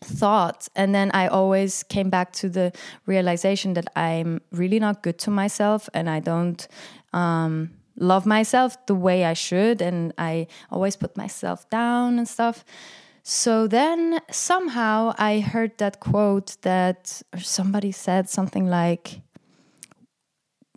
thought 0.00 0.68
and 0.76 0.94
then 0.94 1.10
i 1.12 1.26
always 1.26 1.82
came 1.84 2.08
back 2.08 2.32
to 2.32 2.48
the 2.48 2.72
realization 3.06 3.74
that 3.74 3.86
i'm 3.96 4.40
really 4.52 4.78
not 4.78 5.02
good 5.02 5.18
to 5.18 5.30
myself 5.30 5.88
and 5.92 6.08
i 6.08 6.20
don't 6.20 6.68
um, 7.12 7.70
love 7.98 8.26
myself 8.26 8.86
the 8.86 8.94
way 8.94 9.24
i 9.24 9.32
should. 9.34 9.82
And 9.82 10.12
i 10.18 10.46
always 10.70 10.96
put 10.96 11.16
myself 11.16 11.68
down 11.70 12.18
and 12.18 12.28
stuff. 12.28 12.64
So 13.22 13.66
then 13.66 14.20
somehow 14.30 15.14
i 15.18 15.40
heard 15.40 15.76
that 15.78 16.00
quote 16.00 16.56
that 16.62 17.22
somebody 17.36 17.92
said 17.92 18.28
something 18.28 18.68
like 18.68 19.20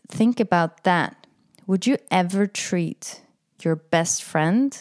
think 0.09 0.39
about 0.39 0.83
that. 0.83 1.27
Would 1.67 1.87
you 1.87 1.97
ever 2.09 2.47
treat 2.47 3.21
your 3.63 3.75
best 3.75 4.23
friend 4.23 4.77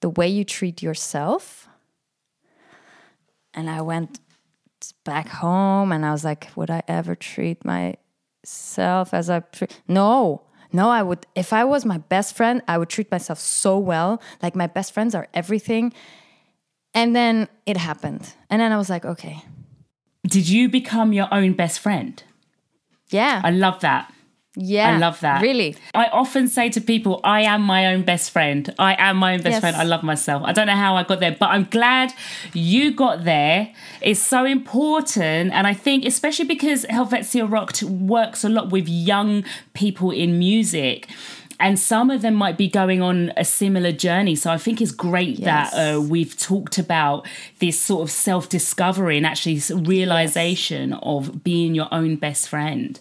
the 0.00 0.10
way 0.10 0.28
you 0.28 0.44
treat 0.44 0.82
yourself 0.82 1.68
and 3.54 3.70
I 3.70 3.80
went 3.82 4.20
back 5.04 5.28
home 5.28 5.92
and 5.92 6.04
I 6.04 6.12
was 6.12 6.24
like, 6.24 6.48
would 6.56 6.70
I 6.70 6.82
ever 6.88 7.14
treat 7.14 7.64
myself 7.64 9.14
as 9.14 9.30
I 9.30 9.40
treat? 9.40 9.80
No, 9.86 10.42
no, 10.72 10.88
I 10.88 11.02
would. 11.02 11.26
If 11.34 11.52
I 11.52 11.64
was 11.64 11.84
my 11.84 11.98
best 11.98 12.34
friend, 12.36 12.62
I 12.66 12.78
would 12.78 12.88
treat 12.88 13.10
myself 13.10 13.38
so 13.38 13.78
well. 13.78 14.20
Like 14.42 14.56
my 14.56 14.66
best 14.66 14.92
friends 14.92 15.14
are 15.14 15.28
everything. 15.34 15.92
And 16.94 17.14
then 17.14 17.48
it 17.66 17.76
happened. 17.76 18.32
And 18.50 18.60
then 18.60 18.72
I 18.72 18.78
was 18.78 18.90
like, 18.90 19.04
okay. 19.04 19.42
Did 20.26 20.48
you 20.48 20.68
become 20.68 21.12
your 21.12 21.28
own 21.32 21.52
best 21.52 21.80
friend? 21.80 22.22
Yeah. 23.10 23.40
I 23.44 23.50
love 23.50 23.80
that. 23.80 24.12
Yeah. 24.56 24.94
I 24.94 24.98
love 24.98 25.20
that. 25.20 25.40
Really. 25.42 25.76
I 25.94 26.06
often 26.06 26.46
say 26.48 26.68
to 26.70 26.80
people, 26.80 27.20
I 27.24 27.42
am 27.42 27.62
my 27.62 27.86
own 27.86 28.02
best 28.02 28.30
friend. 28.30 28.72
I 28.78 28.94
am 28.98 29.16
my 29.16 29.32
own 29.34 29.40
best 29.42 29.54
Yes. 29.54 29.60
friend. 29.60 29.76
I 29.76 29.84
love 29.84 30.02
myself. 30.02 30.42
I 30.44 30.52
don't 30.52 30.66
know 30.66 30.76
how 30.76 30.94
I 30.96 31.04
got 31.04 31.20
there, 31.20 31.36
but 31.38 31.50
I'm 31.50 31.64
glad 31.70 32.12
you 32.52 32.92
got 32.92 33.24
there. 33.24 33.72
It's 34.02 34.20
so 34.20 34.44
important. 34.44 35.52
And 35.52 35.66
I 35.66 35.74
think, 35.74 36.04
especially 36.04 36.44
because 36.46 36.84
Helvetia 36.90 37.46
Rocked 37.46 37.82
works 37.82 38.44
a 38.44 38.48
lot 38.48 38.70
with 38.70 38.88
young 38.88 39.44
people 39.72 40.10
in 40.10 40.38
music. 40.38 41.08
And 41.60 41.78
some 41.78 42.10
of 42.10 42.22
them 42.22 42.34
might 42.34 42.58
be 42.58 42.66
going 42.66 43.00
on 43.00 43.32
a 43.36 43.44
similar 43.44 43.92
journey. 43.92 44.34
So 44.34 44.50
I 44.50 44.58
think 44.58 44.80
it's 44.80 44.90
great 44.90 45.42
that 45.44 45.72
uh, 45.74 46.00
we've 46.00 46.36
talked 46.36 46.76
about 46.76 47.24
this 47.60 47.78
sort 47.78 48.02
of 48.02 48.10
self 48.10 48.48
discovery 48.48 49.16
and 49.16 49.24
actually 49.24 49.60
realization 49.76 50.92
of 50.94 51.44
being 51.44 51.74
your 51.74 51.88
own 51.92 52.16
best 52.16 52.48
friend. 52.48 52.98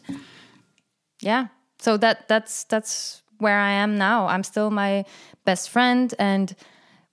Yeah. 1.21 1.47
So 1.79 1.97
that 1.97 2.27
that's 2.27 2.65
that's 2.65 3.23
where 3.39 3.57
i 3.57 3.71
am 3.71 3.97
now. 3.97 4.27
I'm 4.27 4.43
still 4.43 4.69
my 4.69 5.03
best 5.45 5.69
friend. 5.69 6.13
And 6.19 6.55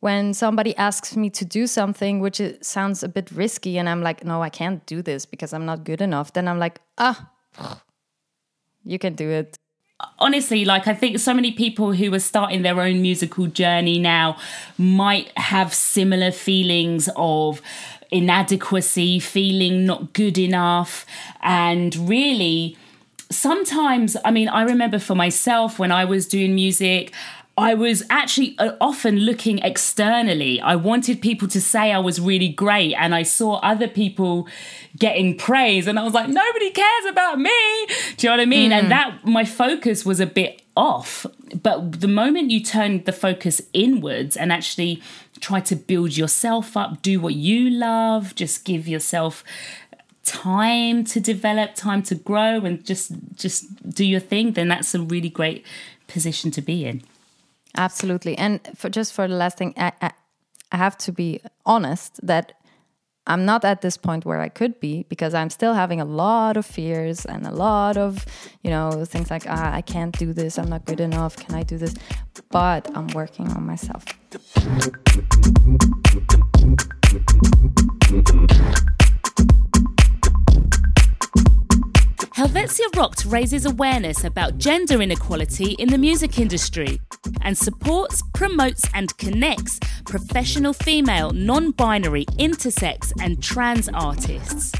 when 0.00 0.34
somebody 0.34 0.76
asks 0.76 1.16
me 1.16 1.30
to 1.30 1.44
do 1.44 1.66
something 1.66 2.20
which 2.20 2.40
it 2.40 2.64
sounds 2.64 3.02
a 3.02 3.08
bit 3.08 3.30
risky 3.32 3.78
and 3.78 3.88
i'm 3.88 4.00
like 4.00 4.24
no 4.24 4.40
i 4.40 4.48
can't 4.48 4.86
do 4.86 5.02
this 5.02 5.26
because 5.26 5.52
i'm 5.52 5.66
not 5.66 5.82
good 5.82 6.00
enough 6.00 6.32
then 6.34 6.46
i'm 6.46 6.60
like 6.60 6.80
ah 6.98 7.28
you 8.84 8.98
can 8.98 9.14
do 9.14 9.30
it. 9.30 9.58
Honestly, 10.18 10.64
like 10.64 10.86
I 10.86 10.94
think 10.94 11.18
so 11.18 11.34
many 11.34 11.52
people 11.52 11.92
who 11.92 12.12
are 12.14 12.20
starting 12.20 12.62
their 12.62 12.80
own 12.80 13.02
musical 13.02 13.46
journey 13.46 13.98
now 13.98 14.38
might 14.78 15.36
have 15.36 15.74
similar 15.74 16.30
feelings 16.30 17.08
of 17.16 17.60
inadequacy, 18.10 19.18
feeling 19.18 19.84
not 19.84 20.12
good 20.12 20.38
enough, 20.38 21.04
and 21.42 21.94
really 22.08 22.76
sometimes, 23.30 24.16
I 24.24 24.30
mean, 24.30 24.48
I 24.48 24.62
remember 24.62 24.98
for 24.98 25.14
myself 25.14 25.78
when 25.78 25.92
I 25.92 26.04
was 26.04 26.26
doing 26.26 26.54
music. 26.54 27.12
I 27.56 27.74
was 27.74 28.04
actually 28.08 28.54
uh, 28.58 28.76
often 28.80 29.16
looking 29.18 29.58
externally. 29.58 30.60
I 30.60 30.76
wanted 30.76 31.20
people 31.20 31.48
to 31.48 31.60
say 31.60 31.90
I 31.90 31.98
was 31.98 32.20
really 32.20 32.48
great, 32.48 32.94
and 32.94 33.16
I 33.16 33.24
saw 33.24 33.54
other 33.56 33.88
people 33.88 34.46
getting 34.96 35.36
praise, 35.36 35.88
and 35.88 35.98
I 35.98 36.04
was 36.04 36.14
like, 36.14 36.28
nobody 36.28 36.70
cares 36.70 37.04
about 37.10 37.40
me. 37.40 37.50
Do 38.16 38.26
you 38.26 38.30
know 38.30 38.36
what 38.36 38.42
I 38.42 38.46
mean? 38.46 38.70
And 38.70 38.92
that 38.92 39.24
my 39.24 39.44
focus 39.44 40.04
was 40.04 40.20
a 40.20 40.26
bit 40.26 40.62
off. 40.76 41.26
But 41.60 42.00
the 42.00 42.06
moment 42.06 42.52
you 42.52 42.62
turn 42.62 43.02
the 43.02 43.12
focus 43.12 43.60
inwards 43.72 44.36
and 44.36 44.52
actually 44.52 45.02
try 45.40 45.58
to 45.60 45.74
build 45.74 46.16
yourself 46.16 46.76
up, 46.76 47.02
do 47.02 47.18
what 47.20 47.34
you 47.34 47.70
love, 47.70 48.36
just 48.36 48.64
give 48.64 48.86
yourself 48.86 49.42
time 50.28 51.04
to 51.04 51.20
develop, 51.20 51.74
time 51.74 52.02
to 52.02 52.14
grow, 52.14 52.64
and 52.64 52.84
just 52.84 53.12
just 53.34 53.64
do 53.88 54.04
your 54.04 54.20
thing, 54.20 54.52
then 54.52 54.68
that's 54.68 54.94
a 54.94 55.00
really 55.00 55.30
great 55.30 55.64
position 56.06 56.50
to 56.52 56.62
be 56.62 56.84
in. 56.84 57.02
Absolutely. 57.76 58.36
And 58.36 58.60
for 58.76 58.90
just 58.90 59.12
for 59.12 59.26
the 59.26 59.34
last 59.34 59.58
thing, 59.58 59.72
I, 59.76 59.92
I, 60.02 60.10
I 60.72 60.76
have 60.76 60.98
to 60.98 61.12
be 61.12 61.40
honest 61.64 62.20
that 62.26 62.52
I'm 63.26 63.44
not 63.44 63.64
at 63.64 63.82
this 63.82 63.96
point 63.96 64.24
where 64.24 64.40
I 64.40 64.48
could 64.48 64.80
be 64.80 65.04
because 65.08 65.34
I'm 65.34 65.50
still 65.50 65.74
having 65.74 66.00
a 66.00 66.04
lot 66.04 66.56
of 66.56 66.64
fears 66.64 67.26
and 67.26 67.46
a 67.46 67.52
lot 67.52 67.96
of, 67.96 68.24
you 68.62 68.70
know, 68.70 69.04
things 69.04 69.30
like, 69.30 69.44
ah, 69.46 69.74
I 69.74 69.82
can't 69.82 70.18
do 70.18 70.32
this. 70.32 70.58
I'm 70.58 70.68
not 70.68 70.86
good 70.86 71.00
enough. 71.00 71.36
Can 71.36 71.54
I 71.54 71.62
do 71.62 71.76
this? 71.76 71.94
But 72.50 72.90
I'm 72.96 73.08
working 73.08 73.48
on 73.52 73.66
myself. 73.66 74.04
Helvetia 82.38 82.84
Rocked 82.96 83.24
raises 83.24 83.66
awareness 83.66 84.22
about 84.22 84.58
gender 84.58 85.02
inequality 85.02 85.72
in 85.72 85.88
the 85.88 85.98
music 85.98 86.38
industry 86.38 87.00
and 87.40 87.58
supports, 87.58 88.22
promotes, 88.32 88.84
and 88.94 89.18
connects 89.18 89.80
professional 90.06 90.72
female, 90.72 91.32
non 91.32 91.72
binary, 91.72 92.26
intersex, 92.38 93.10
and 93.20 93.42
trans 93.42 93.88
artists. 93.88 94.70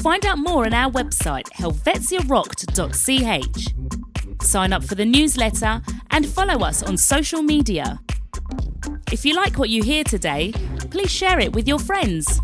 Find 0.00 0.24
out 0.24 0.38
more 0.38 0.64
on 0.64 0.72
our 0.72 0.90
website, 0.90 1.50
helvetiarocked.ch. 1.50 4.42
Sign 4.42 4.72
up 4.72 4.82
for 4.82 4.94
the 4.94 5.04
newsletter 5.04 5.82
and 6.10 6.26
follow 6.26 6.64
us 6.64 6.82
on 6.82 6.96
social 6.96 7.42
media. 7.42 8.00
If 9.12 9.26
you 9.26 9.34
like 9.34 9.58
what 9.58 9.68
you 9.68 9.82
hear 9.82 10.04
today, 10.04 10.52
please 10.90 11.10
share 11.10 11.38
it 11.38 11.52
with 11.52 11.68
your 11.68 11.80
friends. 11.80 12.40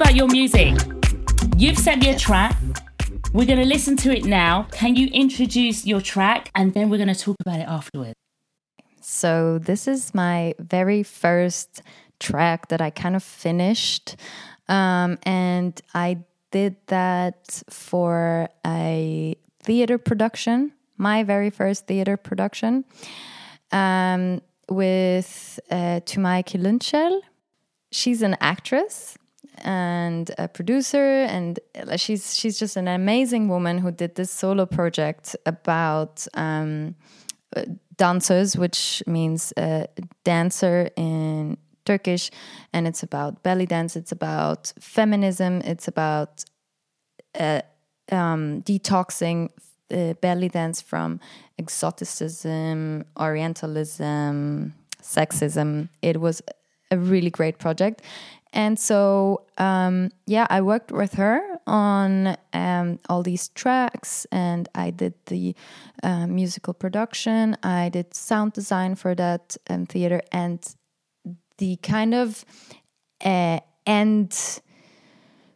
About 0.00 0.14
your 0.14 0.28
music. 0.28 0.78
You've 1.58 1.76
sent 1.76 2.00
me 2.00 2.08
a 2.08 2.18
track. 2.18 2.56
We're 3.34 3.44
going 3.44 3.58
to 3.58 3.66
listen 3.66 3.98
to 3.98 4.16
it 4.16 4.24
now. 4.24 4.66
Can 4.72 4.96
you 4.96 5.08
introduce 5.08 5.84
your 5.84 6.00
track? 6.00 6.50
And 6.54 6.72
then 6.72 6.88
we're 6.88 6.96
going 6.96 7.14
to 7.14 7.14
talk 7.14 7.36
about 7.40 7.60
it 7.60 7.68
afterwards. 7.68 8.14
So 9.02 9.58
this 9.58 9.86
is 9.86 10.14
my 10.14 10.54
very 10.58 11.02
first 11.02 11.82
track 12.18 12.68
that 12.68 12.80
I 12.80 12.88
kind 12.88 13.14
of 13.14 13.22
finished, 13.22 14.16
um, 14.68 15.18
and 15.24 15.78
I 15.92 16.20
did 16.50 16.76
that 16.86 17.62
for 17.68 18.48
a 18.66 19.34
theater 19.62 19.98
production, 19.98 20.72
my 20.96 21.24
very 21.24 21.50
first 21.50 21.86
theater 21.86 22.16
production, 22.16 22.86
um, 23.70 24.40
with 24.70 25.60
uh, 25.70 26.00
Tümay 26.06 26.42
Kilincel. 26.46 27.20
She's 27.92 28.22
an 28.22 28.38
actress 28.40 29.18
and 29.62 30.30
a 30.38 30.48
producer 30.48 31.22
and 31.28 31.58
she's 31.96 32.34
she's 32.34 32.58
just 32.58 32.76
an 32.76 32.88
amazing 32.88 33.48
woman 33.48 33.78
who 33.78 33.90
did 33.90 34.14
this 34.14 34.30
solo 34.30 34.66
project 34.66 35.36
about 35.46 36.26
um, 36.34 36.94
uh, 37.56 37.64
Dansoz, 37.96 38.56
which 38.56 39.02
means 39.06 39.52
uh, 39.56 39.86
dancer 40.24 40.88
in 40.96 41.58
Turkish, 41.84 42.30
and 42.72 42.86
it's 42.86 43.02
about 43.02 43.42
belly 43.42 43.66
dance. 43.66 43.94
It's 43.94 44.12
about 44.12 44.72
feminism. 44.78 45.60
It's 45.62 45.86
about 45.88 46.44
uh, 47.38 47.60
um, 48.10 48.62
detoxing 48.62 49.50
the 49.88 50.16
belly 50.22 50.48
dance 50.48 50.80
from 50.80 51.20
exoticism, 51.58 53.04
Orientalism, 53.18 54.72
sexism. 55.02 55.88
It 56.00 56.20
was 56.20 56.40
a 56.90 56.96
really 56.96 57.30
great 57.30 57.58
project. 57.58 58.02
And 58.52 58.78
so, 58.78 59.44
um, 59.58 60.10
yeah, 60.26 60.46
I 60.50 60.60
worked 60.60 60.90
with 60.90 61.14
her 61.14 61.58
on 61.66 62.36
um, 62.52 62.98
all 63.08 63.22
these 63.22 63.48
tracks 63.50 64.26
and 64.32 64.68
I 64.74 64.90
did 64.90 65.14
the 65.26 65.54
uh, 66.02 66.26
musical 66.26 66.74
production. 66.74 67.56
I 67.62 67.90
did 67.90 68.12
sound 68.14 68.52
design 68.52 68.96
for 68.96 69.14
that 69.14 69.56
um, 69.68 69.86
theater 69.86 70.20
and 70.32 70.58
the 71.58 71.76
kind 71.76 72.14
of 72.14 72.44
uh, 73.24 73.60
end 73.86 74.60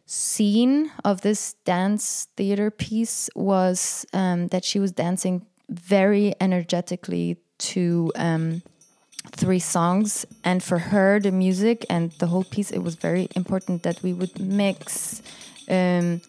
scene 0.05 0.91
of 1.03 1.21
this 1.21 1.53
dance 1.65 2.27
theater 2.37 2.69
piece 2.71 3.29
was 3.35 4.05
um, 4.13 4.47
that 4.49 4.63
she 4.63 4.79
was 4.79 4.91
dancing 4.91 5.45
very 5.69 6.33
energetically 6.39 7.37
to 7.57 8.11
um, 8.15 8.61
three 9.31 9.59
songs 9.59 10.25
and 10.43 10.63
for 10.63 10.79
her 10.79 11.19
the 11.19 11.31
music 11.31 11.85
and 11.89 12.11
the 12.13 12.27
whole 12.27 12.43
piece 12.43 12.71
it 12.71 12.79
was 12.79 12.95
very 12.95 13.27
important 13.35 13.83
that 13.83 14.01
we 14.03 14.13
would 14.13 14.39
mix 14.39 15.21
um, 15.69 16.21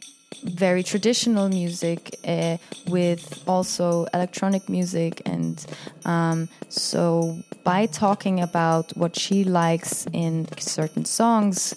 very 0.45 0.83
traditional 0.83 1.49
music 1.49 2.17
uh, 2.27 2.57
with 2.89 3.43
also 3.47 4.07
electronic 4.13 4.69
music. 4.69 5.23
And 5.25 5.65
um, 6.05 6.49
so 6.69 7.39
by 7.65 7.87
talking 7.87 8.41
about 8.41 8.97
what 8.97 9.19
she 9.19 9.45
likes 9.45 10.07
in 10.13 10.47
certain 10.59 11.05
songs 11.05 11.75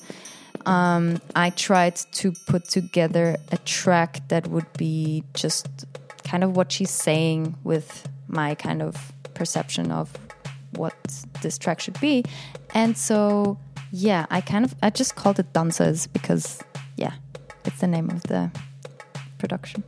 um, 0.65 1.19
i 1.35 1.49
tried 1.49 1.95
to 1.95 2.31
put 2.47 2.65
together 2.65 3.37
a 3.51 3.57
track 3.59 4.21
that 4.27 4.45
would 4.47 4.71
be 4.77 5.23
just 5.33 5.67
kind 6.23 6.43
of 6.43 6.55
what 6.55 6.71
she's 6.71 6.91
saying 6.91 7.55
with 7.63 8.07
my 8.27 8.53
kind 8.55 8.81
of 8.81 9.11
perception 9.33 9.91
of 9.91 10.11
what 10.71 10.93
this 11.41 11.57
track 11.57 11.79
should 11.79 11.99
be. 11.99 12.23
And 12.73 12.97
so, 12.97 13.57
yeah, 13.91 14.25
I 14.29 14.41
kind 14.41 14.65
of 14.65 14.75
I 14.81 14.89
just 14.89 15.15
called 15.15 15.39
it 15.39 15.51
Dansoz 15.53 16.07
because 16.11 16.59
yeah, 16.95 17.13
it's 17.65 17.79
the 17.79 17.87
name 17.87 18.09
of 18.09 18.23
the 18.23 18.51
production. 19.37 19.83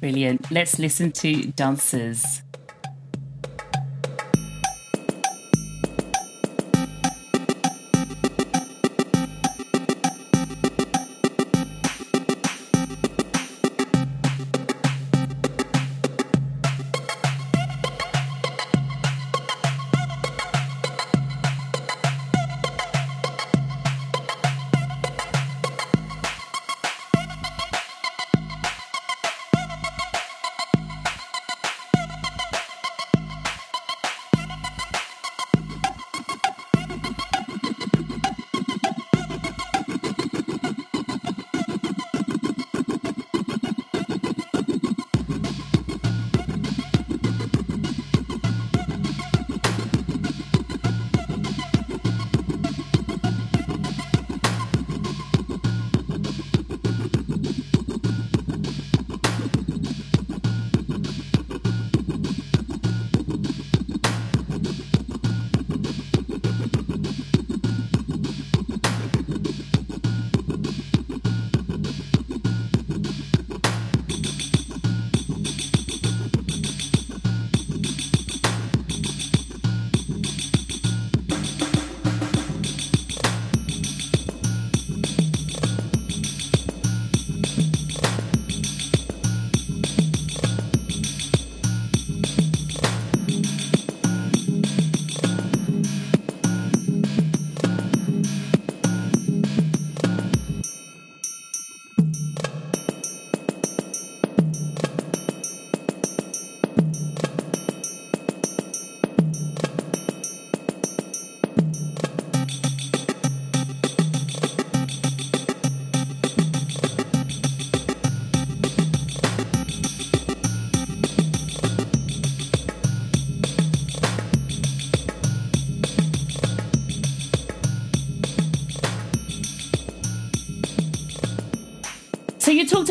Brilliant. 0.00 0.50
Let's 0.50 0.78
listen 0.78 1.12
to 1.12 1.32
Dansoz. 1.52 2.42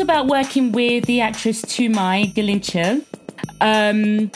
About 0.08 0.26
working 0.26 0.72
with 0.72 1.04
the 1.04 1.20
actress 1.20 1.60
Tümay 1.60 2.32
Kilincel. 2.32 3.04
Um, 3.60 4.30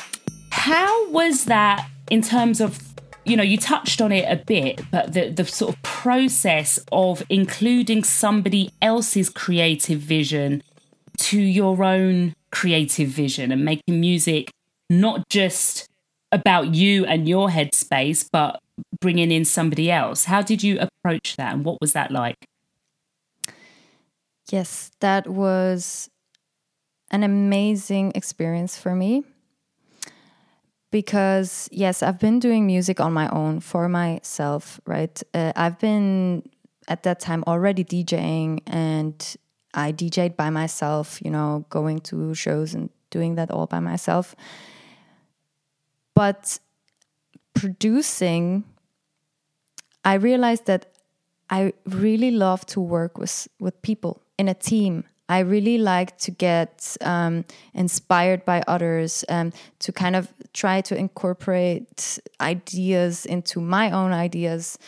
how 0.50 1.08
was 1.08 1.46
that 1.46 1.88
in 2.10 2.20
terms 2.20 2.60
of, 2.60 2.78
you 3.24 3.38
know, 3.38 3.42
you 3.42 3.56
touched 3.56 4.02
on 4.02 4.12
it 4.12 4.30
a 4.30 4.36
bit, 4.36 4.82
but 4.90 5.14
the, 5.14 5.30
the 5.30 5.46
sort 5.46 5.74
of 5.74 5.82
process 5.82 6.78
of 6.92 7.22
including 7.30 8.04
somebody 8.04 8.70
else's 8.82 9.30
creative 9.30 9.98
vision 9.98 10.62
to 11.20 11.40
your 11.40 11.82
own 11.82 12.34
creative 12.50 13.08
vision 13.08 13.50
and 13.50 13.64
making 13.64 13.98
music 13.98 14.50
not 14.90 15.26
just 15.30 15.88
about 16.32 16.74
you 16.74 17.06
and 17.06 17.26
your 17.26 17.48
headspace, 17.48 18.28
but 18.30 18.60
bringing 19.00 19.32
in 19.32 19.46
somebody 19.46 19.90
else. 19.90 20.26
How 20.26 20.42
did 20.42 20.62
you 20.62 20.78
approach 20.80 21.36
that 21.36 21.54
and 21.54 21.64
what 21.64 21.80
was 21.80 21.94
that 21.94 22.10
like? 22.10 22.36
Yes, 24.52 24.90
that 25.00 25.26
was 25.28 26.10
an 27.10 27.22
amazing 27.22 28.12
experience 28.14 28.76
for 28.76 28.94
me. 28.94 29.24
Because, 30.90 31.70
yes, 31.72 32.02
I've 32.02 32.18
been 32.18 32.38
doing 32.38 32.66
music 32.66 33.00
on 33.00 33.14
my 33.14 33.26
own 33.30 33.60
for 33.60 33.88
myself, 33.88 34.78
right? 34.86 35.22
Uh, 35.32 35.52
I've 35.56 35.78
been 35.78 36.42
at 36.86 37.02
that 37.04 37.18
time 37.18 37.42
already 37.46 37.82
DJing 37.82 38.60
and 38.66 39.36
I 39.72 39.92
DJed 39.92 40.36
by 40.36 40.50
myself, 40.50 41.18
you 41.24 41.30
know, 41.30 41.64
going 41.70 42.00
to 42.00 42.34
shows 42.34 42.74
and 42.74 42.90
doing 43.08 43.36
that 43.36 43.50
all 43.50 43.66
by 43.66 43.80
myself. 43.80 44.36
But 46.14 46.58
producing, 47.54 48.64
I 50.04 50.14
realized 50.14 50.66
that 50.66 50.92
I 51.48 51.72
really 51.86 52.30
love 52.30 52.66
to 52.66 52.80
work 52.80 53.16
with, 53.18 53.48
with 53.58 53.80
people 53.80 54.21
in 54.38 54.48
a 54.48 54.54
team. 54.54 55.04
I 55.28 55.38
really 55.38 55.78
like 55.78 56.18
to 56.18 56.30
get 56.30 56.96
um, 57.00 57.44
inspired 57.72 58.44
by 58.44 58.62
others, 58.66 59.24
um, 59.28 59.52
to 59.78 59.92
kind 59.92 60.14
of 60.14 60.28
try 60.52 60.80
to 60.82 60.96
incorporate 60.96 62.18
ideas 62.40 63.24
into 63.24 63.60
my 63.60 63.90
own 63.90 64.12
ideas. 64.12 64.78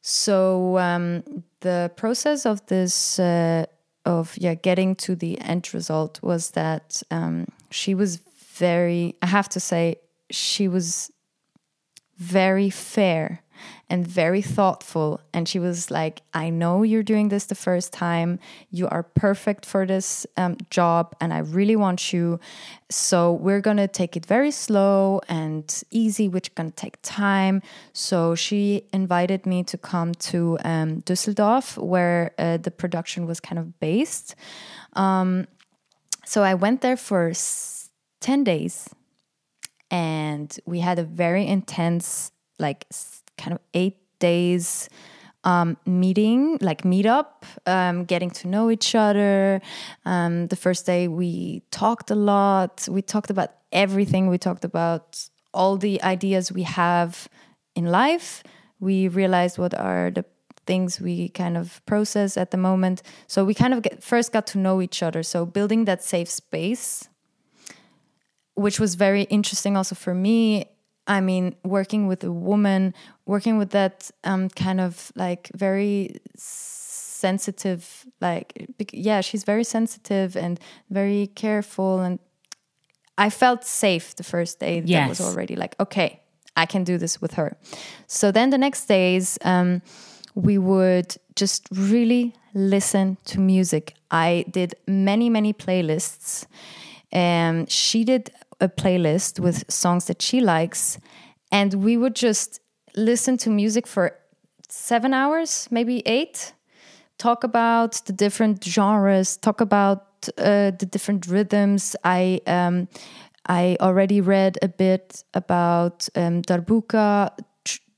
So 0.00 0.78
um, 0.78 1.44
the 1.60 1.90
process 1.96 2.46
of 2.46 2.64
this, 2.66 3.18
uh, 3.18 3.66
of 4.04 4.38
yeah, 4.38 4.54
getting 4.54 4.94
to 4.96 5.16
the 5.16 5.38
end 5.40 5.74
result 5.74 6.22
was 6.22 6.52
that 6.52 7.02
um, 7.10 7.48
she 7.70 7.94
was 7.94 8.20
very. 8.54 9.16
I 9.20 9.26
have 9.26 9.48
to 9.50 9.60
say, 9.60 9.96
she 10.30 10.68
was 10.68 11.10
very 12.16 12.70
fair 12.70 13.42
and 13.88 14.06
very 14.06 14.42
thoughtful. 14.42 15.20
And 15.32 15.48
she 15.48 15.58
was 15.58 15.90
like, 15.90 16.22
I 16.34 16.50
know 16.50 16.82
you're 16.82 17.02
doing 17.02 17.28
this 17.28 17.46
the 17.46 17.54
first 17.54 17.92
time. 17.92 18.38
You 18.70 18.88
are 18.88 19.02
perfect 19.02 19.64
for 19.64 19.86
this 19.86 20.26
um, 20.36 20.56
job, 20.70 21.14
and 21.20 21.32
I 21.32 21.38
really 21.38 21.76
want 21.76 22.12
you. 22.12 22.40
So 22.90 23.32
we're 23.32 23.60
going 23.60 23.76
to 23.76 23.88
take 23.88 24.16
it 24.16 24.26
very 24.26 24.50
slow 24.50 25.20
and 25.28 25.82
easy, 25.90 26.28
which 26.28 26.54
going 26.54 26.70
to 26.70 26.76
take 26.76 26.98
time. 27.02 27.62
So 27.92 28.34
she 28.34 28.84
invited 28.92 29.46
me 29.46 29.62
to 29.64 29.78
come 29.78 30.14
to 30.14 30.58
um, 30.64 31.02
Düsseldorf, 31.02 31.78
where 31.78 32.32
uh, 32.38 32.56
the 32.56 32.70
production 32.70 33.26
was 33.26 33.40
kind 33.40 33.58
of 33.58 33.78
based. 33.78 34.34
Um, 34.94 35.46
so 36.24 36.42
I 36.42 36.54
went 36.54 36.80
there 36.80 36.96
for 36.96 37.32
10 38.20 38.42
days 38.42 38.88
and 39.90 40.58
we 40.66 40.80
had 40.80 40.98
a 40.98 41.04
very 41.04 41.46
intense 41.46 42.32
like 42.58 42.86
kind 43.36 43.52
of 43.52 43.60
eight 43.74 43.98
days 44.18 44.88
um, 45.44 45.76
meeting, 45.86 46.58
like 46.60 46.82
meetup, 46.82 47.44
um, 47.66 48.04
getting 48.04 48.30
to 48.30 48.48
know 48.48 48.70
each 48.70 48.94
other. 48.94 49.62
Um, 50.04 50.48
the 50.48 50.56
first 50.56 50.86
day 50.86 51.06
we 51.06 51.62
talked 51.70 52.10
a 52.10 52.16
lot. 52.16 52.88
We 52.90 53.00
talked 53.00 53.30
about 53.30 53.52
everything. 53.70 54.26
We 54.26 54.38
talked 54.38 54.64
about 54.64 55.28
all 55.54 55.76
the 55.76 56.02
ideas 56.02 56.50
we 56.50 56.64
have 56.64 57.28
in 57.76 57.86
life. 57.86 58.42
We 58.80 59.06
realized 59.06 59.56
what 59.56 59.72
are 59.72 60.10
the 60.10 60.24
things 60.66 61.00
we 61.00 61.28
kind 61.28 61.56
of 61.56 61.80
process 61.86 62.36
at 62.36 62.50
the 62.50 62.56
moment. 62.56 63.02
So 63.28 63.44
we 63.44 63.54
kind 63.54 63.72
of 63.72 63.82
get, 63.82 64.02
first 64.02 64.32
got 64.32 64.48
to 64.48 64.58
know 64.58 64.82
each 64.82 65.00
other. 65.02 65.22
So 65.22 65.46
building 65.46 65.84
that 65.84 66.02
safe 66.02 66.28
space, 66.28 67.08
which 68.54 68.80
was 68.80 68.96
very 68.96 69.22
interesting 69.24 69.76
also 69.76 69.94
for 69.94 70.12
me. 70.12 70.66
I 71.06 71.20
mean, 71.20 71.54
working 71.64 72.08
with 72.08 72.24
a 72.24 72.32
woman, 72.32 72.94
working 73.26 73.58
with 73.58 73.70
that 73.70 74.10
um, 74.24 74.48
kind 74.50 74.80
of 74.80 75.12
like 75.14 75.50
very 75.54 76.16
sensitive, 76.36 78.06
like, 78.20 78.68
yeah, 78.92 79.20
she's 79.20 79.44
very 79.44 79.64
sensitive 79.64 80.36
and 80.36 80.58
very 80.90 81.28
careful. 81.34 82.00
And 82.00 82.18
I 83.16 83.30
felt 83.30 83.64
safe 83.64 84.16
the 84.16 84.24
first 84.24 84.60
day. 84.60 84.82
Yes. 84.84 85.00
That 85.00 85.08
was 85.08 85.20
already 85.20 85.56
like, 85.56 85.76
okay, 85.78 86.20
I 86.56 86.66
can 86.66 86.84
do 86.84 86.98
this 86.98 87.20
with 87.20 87.34
her. 87.34 87.56
So 88.06 88.32
then 88.32 88.50
the 88.50 88.58
next 88.58 88.86
days, 88.86 89.38
um, 89.44 89.82
we 90.34 90.58
would 90.58 91.16
just 91.34 91.68
really 91.70 92.34
listen 92.54 93.16
to 93.26 93.40
music. 93.40 93.94
I 94.10 94.44
did 94.50 94.74
many, 94.86 95.30
many 95.30 95.52
playlists. 95.52 96.46
and 97.12 97.70
she 97.70 98.04
did 98.04 98.30
a 98.60 98.68
playlist 98.68 99.38
with 99.40 99.64
songs 99.70 100.06
that 100.06 100.22
she 100.22 100.40
likes, 100.40 100.98
and 101.50 101.74
we 101.74 101.96
would 101.96 102.14
just 102.14 102.60
listen 102.96 103.36
to 103.38 103.50
music 103.50 103.86
for 103.86 104.16
seven 104.68 105.12
hours, 105.14 105.68
maybe 105.70 106.02
eight, 106.06 106.52
talk 107.18 107.44
about 107.44 108.02
the 108.06 108.12
different 108.12 108.64
genres, 108.64 109.36
talk 109.36 109.60
about 109.60 110.28
uh, 110.38 110.72
the 110.78 110.88
different 110.90 111.26
rhythms. 111.26 111.96
I 112.04 112.40
um, 112.46 112.88
I 113.48 113.76
already 113.80 114.20
read 114.20 114.58
a 114.62 114.68
bit 114.68 115.22
about 115.34 116.08
um, 116.16 116.42
darbuka 116.42 117.30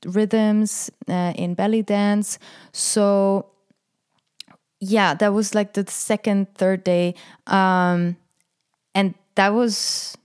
rhythms 0.05 0.89
uh, 1.07 1.33
in 1.35 1.55
belly 1.55 1.81
dance. 1.81 2.39
So 2.71 3.47
yeah, 4.79 5.13
that 5.15 5.33
was 5.33 5.55
like 5.55 5.73
the 5.73 5.85
second, 5.89 6.55
third 6.55 6.83
day, 6.83 7.15
um, 7.47 8.15
and 8.95 9.13
that 9.35 9.49
was 9.53 10.17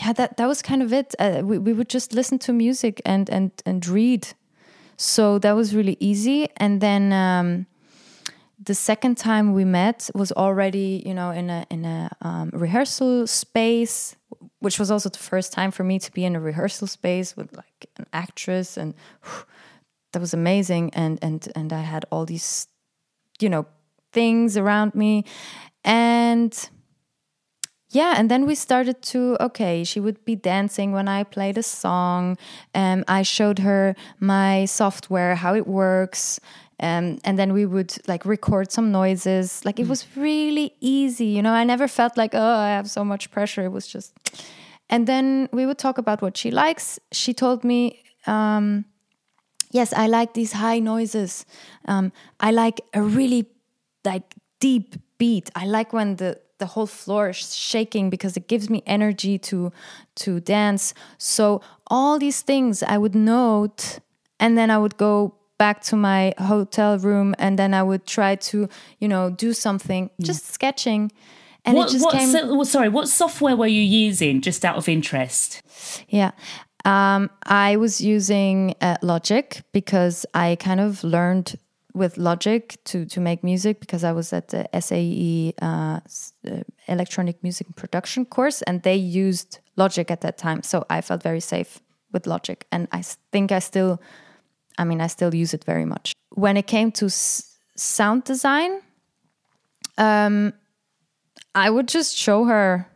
yeah, 0.00 0.12
that 0.12 0.36
that 0.36 0.46
was 0.46 0.62
kind 0.62 0.82
of 0.82 0.92
it. 0.92 1.14
Uh, 1.18 1.42
we 1.44 1.58
we 1.58 1.72
would 1.72 1.88
just 1.88 2.12
listen 2.14 2.38
to 2.40 2.52
music 2.52 3.00
and 3.04 3.28
and 3.30 3.50
and 3.66 3.86
read. 3.86 4.28
So 4.96 5.38
that 5.38 5.52
was 5.52 5.74
really 5.74 5.96
easy, 6.00 6.48
and 6.56 6.80
then. 6.80 7.12
Um, 7.12 7.66
the 8.64 8.74
second 8.76 9.16
time 9.16 9.54
we 9.54 9.64
met 9.64 10.08
was 10.14 10.30
already, 10.30 11.02
you 11.04 11.14
know, 11.14 11.30
in 11.32 11.50
a 11.50 11.66
in 11.68 11.84
a 11.84 12.08
um, 12.20 12.50
rehearsal 12.52 13.26
space 13.26 14.14
which 14.62 14.78
was 14.78 14.90
also 14.90 15.08
the 15.08 15.18
first 15.18 15.52
time 15.52 15.72
for 15.72 15.82
me 15.82 15.98
to 15.98 16.12
be 16.12 16.24
in 16.24 16.36
a 16.36 16.40
rehearsal 16.40 16.86
space 16.86 17.36
with 17.36 17.54
like 17.56 17.86
an 17.96 18.06
actress 18.12 18.76
and 18.76 18.94
whew, 19.24 19.44
that 20.12 20.20
was 20.20 20.32
amazing 20.32 20.90
and 20.94 21.18
and 21.20 21.48
and 21.56 21.72
I 21.72 21.80
had 21.80 22.04
all 22.10 22.24
these 22.24 22.68
you 23.40 23.48
know 23.48 23.66
things 24.12 24.56
around 24.56 24.94
me 24.94 25.24
and 25.84 26.52
yeah 27.92 28.14
and 28.16 28.30
then 28.30 28.46
we 28.46 28.54
started 28.54 29.00
to 29.02 29.36
okay 29.40 29.84
she 29.84 30.00
would 30.00 30.24
be 30.24 30.34
dancing 30.34 30.92
when 30.92 31.06
i 31.08 31.22
played 31.22 31.56
a 31.56 31.62
song 31.62 32.36
and 32.74 33.04
i 33.06 33.22
showed 33.22 33.60
her 33.60 33.94
my 34.18 34.64
software 34.64 35.36
how 35.36 35.54
it 35.54 35.66
works 35.66 36.40
um, 36.80 37.18
and 37.24 37.38
then 37.38 37.52
we 37.52 37.64
would 37.64 37.96
like 38.08 38.26
record 38.26 38.72
some 38.72 38.90
noises. 38.90 39.64
Like 39.64 39.78
it 39.78 39.86
mm. 39.86 39.90
was 39.90 40.04
really 40.16 40.74
easy 40.80 41.26
you 41.26 41.40
know? 41.40 41.52
I 41.52 41.64
never 41.64 41.86
felt 41.86 42.16
like 42.16 42.34
oh 42.34 42.56
i 42.56 42.70
have 42.70 42.90
so 42.90 43.04
much 43.04 43.30
pressure. 43.30 43.64
It 43.64 43.70
was 43.70 43.86
just 43.86 44.12
and 44.90 45.06
then 45.06 45.48
we 45.52 45.64
would 45.64 45.78
talk 45.78 45.96
about 45.98 46.20
what 46.20 46.36
she 46.36 46.50
likes. 46.50 46.98
She 47.12 47.32
told 47.32 47.62
me 47.62 48.02
um, 48.26 48.84
yes 49.70 49.92
i 49.92 50.06
like 50.08 50.34
these 50.34 50.52
high 50.52 50.80
noises. 50.80 51.46
Um, 51.86 52.12
i 52.40 52.50
like 52.50 52.80
a 52.92 53.02
really 53.02 53.46
like 54.04 54.34
deep 54.58 54.96
beat. 55.18 55.50
I 55.54 55.66
like 55.66 55.92
when 55.92 56.16
the 56.16 56.40
the 56.62 56.70
whole 56.74 56.90
floor 57.00 57.24
is 57.30 57.54
shaking 57.70 58.04
because 58.14 58.34
it 58.40 58.46
gives 58.52 58.66
me 58.74 58.80
energy 58.86 59.34
to 59.48 59.72
to 60.22 60.30
dance 60.40 60.94
so 61.18 61.44
all 61.94 62.14
these 62.18 62.40
things 62.50 62.74
i 62.94 62.96
would 63.02 63.16
note 63.36 63.98
and 64.38 64.56
then 64.58 64.68
i 64.70 64.78
would 64.82 64.96
go 65.08 65.14
back 65.62 65.80
to 65.80 65.94
my 65.94 66.34
hotel 66.38 66.98
room 66.98 67.36
and 67.38 67.56
then 67.56 67.72
I 67.72 67.84
would 67.84 68.04
try 68.04 68.34
to, 68.50 68.68
you 68.98 69.06
know, 69.06 69.30
do 69.30 69.52
something, 69.52 70.08
mm. 70.08 70.26
just 70.26 70.42
sketching. 70.52 71.12
And 71.64 71.76
what, 71.76 71.88
it 71.88 71.92
just 71.92 72.04
what, 72.04 72.14
came. 72.14 72.28
So, 72.30 72.64
sorry, 72.64 72.88
what 72.88 73.06
software 73.08 73.54
were 73.54 73.68
you 73.68 73.80
using 73.80 74.40
just 74.40 74.64
out 74.64 74.76
of 74.76 74.88
interest? 74.88 75.62
Yeah. 76.08 76.32
Um, 76.84 77.30
I 77.44 77.76
was 77.76 78.00
using 78.00 78.74
uh, 78.80 78.96
Logic 79.02 79.62
because 79.70 80.26
I 80.34 80.56
kind 80.56 80.80
of 80.80 81.04
learned 81.04 81.54
with 81.94 82.16
Logic 82.16 82.76
to 82.84 83.04
to 83.06 83.20
make 83.20 83.44
music 83.44 83.80
because 83.80 84.04
I 84.04 84.12
was 84.12 84.32
at 84.32 84.48
the 84.48 84.68
SAE 84.80 85.54
uh, 85.60 86.00
uh, 86.46 86.62
electronic 86.88 87.42
music 87.42 87.66
production 87.76 88.24
course 88.24 88.62
and 88.62 88.82
they 88.82 88.96
used 88.96 89.58
Logic 89.76 90.10
at 90.10 90.20
that 90.20 90.38
time, 90.38 90.62
so 90.62 90.84
I 90.90 91.00
felt 91.00 91.22
very 91.22 91.40
safe 91.40 91.80
with 92.12 92.26
Logic, 92.26 92.66
and 92.70 92.88
I 92.92 93.02
think 93.30 93.52
I 93.52 93.58
still 93.58 94.00
I 94.78 94.84
mean, 94.84 95.00
I 95.00 95.06
still 95.06 95.34
use 95.34 95.54
it 95.54 95.64
very 95.64 95.84
much. 95.84 96.12
When 96.30 96.56
it 96.56 96.66
came 96.66 96.92
to 96.92 97.10
sound 97.76 98.24
design, 98.24 98.80
um, 99.98 100.52
I 101.54 101.70
would 101.70 101.88
just 101.88 102.16
show 102.16 102.44
her 102.44 102.88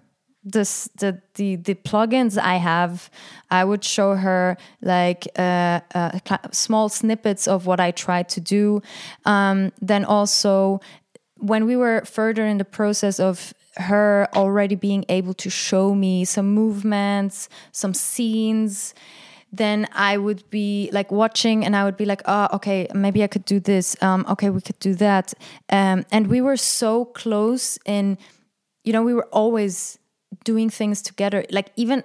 this 0.47 0.89
the 0.97 1.21
the 1.35 1.57
the 1.57 1.75
plugins 1.75 2.39
I 2.39 2.57
have. 2.57 3.11
I 3.51 3.65
would 3.65 3.85
show 3.85 4.15
her 4.15 4.57
like 4.81 5.27
uh, 5.37 5.81
uh, 5.95 6.19
small 6.53 6.89
snippets 6.89 7.49
of 7.49 7.67
what 7.67 7.81
I 7.81 7.91
try 7.91 8.23
to 8.23 8.41
do. 8.41 8.81
Um, 9.25 9.73
then 9.83 10.05
also, 10.05 10.81
when 11.39 11.67
we 11.67 11.77
were 11.77 12.03
further 12.05 12.47
in 12.47 12.59
the 12.59 12.65
process 12.65 13.21
of 13.21 13.53
her 13.77 14.29
already 14.35 14.77
being 14.77 15.05
able 15.09 15.35
to 15.35 15.51
show 15.51 15.95
me 15.95 16.25
some 16.25 16.55
movements, 16.55 17.49
some 17.73 17.93
scenes 17.93 18.95
then 19.53 19.87
I 19.93 20.19
would 20.19 20.49
be 20.51 20.91
like 20.93 21.11
watching 21.11 21.65
and 21.65 21.75
I 21.75 21.85
would 21.85 21.97
be 21.97 22.05
like, 22.05 22.21
oh, 22.27 22.49
okay, 22.55 22.89
maybe 22.95 23.23
I 23.23 23.27
could 23.27 23.45
do 23.45 23.61
this. 23.61 23.97
Um, 24.03 24.27
okay, 24.29 24.51
we 24.51 24.61
could 24.61 24.79
do 24.81 24.95
that. 24.97 25.33
Um, 25.71 26.05
and 26.11 26.27
we 26.27 26.41
were 26.41 26.57
so 26.57 27.07
close 27.07 27.79
in, 27.87 28.19
you 28.85 28.93
know, 28.93 29.03
we 29.03 29.15
were 29.15 29.29
always 29.33 29.99
doing 30.51 30.71
things 30.71 31.03
together. 31.03 31.45
Like, 31.51 31.69
even 31.77 31.99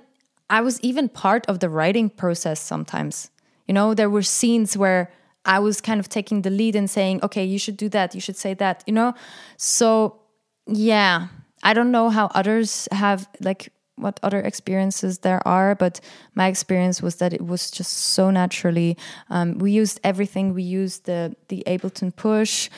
I 0.49 0.60
was 0.60 0.75
even 0.82 1.08
part 1.08 1.43
of 1.47 1.60
the 1.60 1.69
writing 1.69 2.10
process 2.10 2.60
sometimes. 2.60 3.32
You 3.67 3.73
know, 3.73 3.93
there 3.93 4.10
were 4.10 4.23
scenes 4.23 4.75
where 4.75 5.10
I 5.45 5.60
was 5.60 5.80
kind 5.82 5.99
of 5.99 6.10
taking 6.10 6.41
the 6.41 6.49
lead 6.49 6.75
and 6.75 6.89
saying, 6.89 7.23
okay, 7.23 7.45
you 7.45 7.58
should 7.58 7.77
do 7.77 7.89
that, 7.89 8.13
you 8.13 8.21
should 8.21 8.38
say 8.38 8.54
that, 8.56 8.84
you 8.86 8.93
know? 8.93 9.13
So, 9.58 10.19
yeah, 10.67 11.27
I 11.63 11.73
don't 11.73 11.91
know 11.91 12.10
how 12.10 12.25
others 12.36 12.88
have 12.91 13.30
like 13.39 13.71
what 13.95 14.19
other 14.23 14.41
experiences 14.41 15.19
there 15.19 15.41
are, 15.47 15.75
but 15.75 16.01
my 16.36 16.47
experience 16.47 17.01
was 17.01 17.15
that 17.17 17.34
it 17.34 17.45
was 17.45 17.71
just 17.71 17.93
so 17.93 18.32
naturally. 18.32 18.97
Um, 19.30 19.58
we 19.60 19.71
used 19.71 19.99
everything. 20.04 20.54
We 20.54 20.63
used 20.63 21.06
the 21.06 21.36
the 21.47 21.63
Ableton 21.67 22.12
Push. 22.15 22.69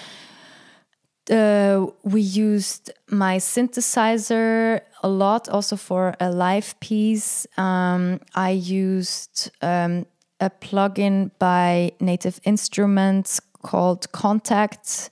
Uh, 1.29 1.87
we 2.03 2.21
used 2.21 2.91
my 3.09 3.37
synthesizer 3.37 4.81
a 5.03 5.07
lot, 5.07 5.47
also 5.47 5.75
for 5.75 6.15
a 6.19 6.29
live 6.31 6.77
piece. 6.79 7.47
Um, 7.57 8.19
I 8.35 8.51
used 8.51 9.49
um, 9.61 10.05
a 10.39 10.49
plugin 10.49 11.31
by 11.39 11.93
Native 11.99 12.39
Instruments 12.43 13.39
called 13.61 14.11
Kontakt. 14.11 15.09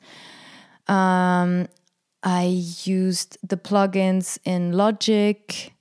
Um, 0.87 1.67
I 2.23 2.43
used 2.83 3.37
the 3.41 3.57
plugins 3.57 4.37
in 4.43 4.73
Logic. 4.73 5.73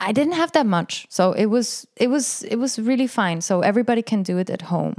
I 0.00 0.12
didn't 0.12 0.34
have 0.34 0.52
that 0.52 0.66
much, 0.66 1.06
so 1.10 1.32
it 1.32 1.46
was 1.46 1.86
it 1.96 2.08
was 2.08 2.42
it 2.44 2.56
was 2.56 2.78
really 2.78 3.06
fine. 3.06 3.40
So 3.40 3.60
everybody 3.60 4.02
can 4.02 4.22
do 4.22 4.38
it 4.38 4.50
at 4.50 4.62
home. 4.62 4.94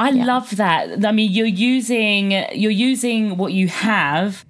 I 0.00 0.08
yeah. 0.08 0.24
love 0.24 0.56
that. 0.56 1.04
I 1.04 1.12
mean, 1.12 1.30
you're 1.30 1.46
using 1.46 2.30
you're 2.54 2.70
using 2.70 3.36
what 3.36 3.52
you 3.52 3.68
have 3.68 4.46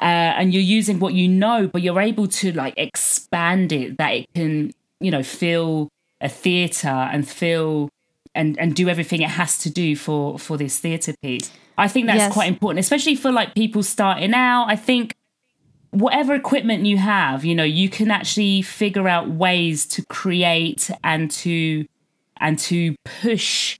uh, 0.00 0.32
and 0.38 0.54
you're 0.54 0.62
using 0.62 0.98
what 0.98 1.12
you 1.12 1.28
know, 1.28 1.68
but 1.70 1.82
you're 1.82 2.00
able 2.00 2.26
to 2.26 2.52
like 2.52 2.72
expand 2.78 3.70
it 3.70 3.98
that 3.98 4.14
it 4.14 4.26
can, 4.34 4.72
you 5.00 5.10
know, 5.10 5.22
feel 5.22 5.90
a 6.22 6.28
theatre 6.30 6.88
and 6.88 7.28
feel 7.28 7.90
and 8.34 8.58
and 8.58 8.74
do 8.74 8.88
everything 8.88 9.20
it 9.20 9.28
has 9.28 9.58
to 9.58 9.68
do 9.68 9.94
for 9.94 10.38
for 10.38 10.56
this 10.56 10.78
theatre 10.78 11.12
piece. 11.20 11.52
I 11.76 11.86
think 11.86 12.06
that's 12.06 12.18
yes. 12.18 12.32
quite 12.32 12.48
important, 12.48 12.80
especially 12.80 13.14
for 13.14 13.30
like 13.30 13.54
people 13.54 13.82
starting 13.82 14.32
out. 14.32 14.68
I 14.70 14.76
think 14.76 15.14
whatever 15.90 16.34
equipment 16.34 16.86
you 16.86 16.96
have, 16.96 17.44
you 17.44 17.54
know, 17.54 17.62
you 17.62 17.90
can 17.90 18.10
actually 18.10 18.62
figure 18.62 19.06
out 19.06 19.28
ways 19.28 19.84
to 19.88 20.04
create 20.06 20.90
and 21.04 21.30
to 21.42 21.84
and 22.38 22.58
to 22.60 22.96
push 23.04 23.78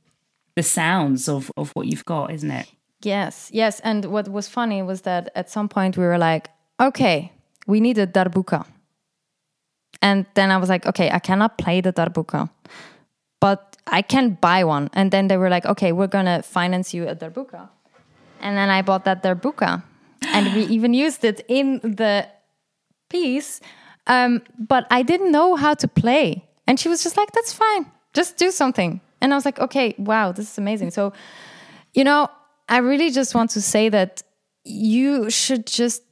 the 0.56 0.62
sounds 0.62 1.28
of 1.28 1.50
of 1.56 1.70
what 1.72 1.86
you've 1.86 2.04
got, 2.04 2.30
isn't 2.30 2.50
it? 2.50 2.66
Yes, 3.02 3.50
yes. 3.52 3.80
And 3.80 4.06
what 4.06 4.28
was 4.28 4.48
funny 4.48 4.82
was 4.82 5.02
that 5.02 5.30
at 5.34 5.50
some 5.50 5.68
point 5.68 5.96
we 5.96 6.04
were 6.04 6.18
like, 6.18 6.48
okay, 6.80 7.32
we 7.66 7.80
need 7.80 7.98
a 7.98 8.06
darbuka. 8.06 8.66
And 10.00 10.26
then 10.34 10.50
I 10.50 10.56
was 10.56 10.68
like, 10.68 10.86
okay, 10.86 11.10
I 11.10 11.18
cannot 11.18 11.58
play 11.58 11.80
the 11.80 11.92
darbuka, 11.92 12.50
but 13.40 13.76
I 13.86 14.02
can 14.02 14.38
buy 14.40 14.64
one. 14.64 14.90
And 14.92 15.10
then 15.10 15.28
they 15.28 15.36
were 15.36 15.50
like, 15.50 15.66
okay, 15.66 15.92
we're 15.92 16.08
going 16.08 16.26
to 16.26 16.42
finance 16.42 16.92
you 16.94 17.08
a 17.08 17.14
darbuka. 17.14 17.68
And 18.40 18.56
then 18.56 18.70
I 18.70 18.82
bought 18.82 19.04
that 19.04 19.22
darbuka. 19.22 19.82
And 20.32 20.54
we 20.54 20.62
even 20.64 20.94
used 20.94 21.24
it 21.24 21.44
in 21.48 21.80
the 21.82 22.26
piece. 23.08 23.60
Um, 24.06 24.42
but 24.58 24.86
I 24.90 25.02
didn't 25.02 25.32
know 25.32 25.56
how 25.56 25.74
to 25.74 25.88
play. 25.88 26.44
And 26.66 26.78
she 26.80 26.88
was 26.88 27.02
just 27.02 27.16
like, 27.16 27.32
that's 27.32 27.52
fine, 27.52 27.90
just 28.12 28.36
do 28.36 28.50
something. 28.50 29.00
And 29.24 29.32
I 29.32 29.38
was 29.38 29.46
like, 29.46 29.58
okay, 29.58 29.94
wow, 29.96 30.32
this 30.32 30.50
is 30.50 30.58
amazing. 30.58 30.90
So, 30.90 31.14
you 31.94 32.04
know, 32.04 32.28
I 32.68 32.76
really 32.76 33.10
just 33.10 33.34
want 33.34 33.48
to 33.52 33.62
say 33.62 33.88
that 33.88 34.22
you 34.64 35.30
should 35.30 35.66
just 35.66 36.02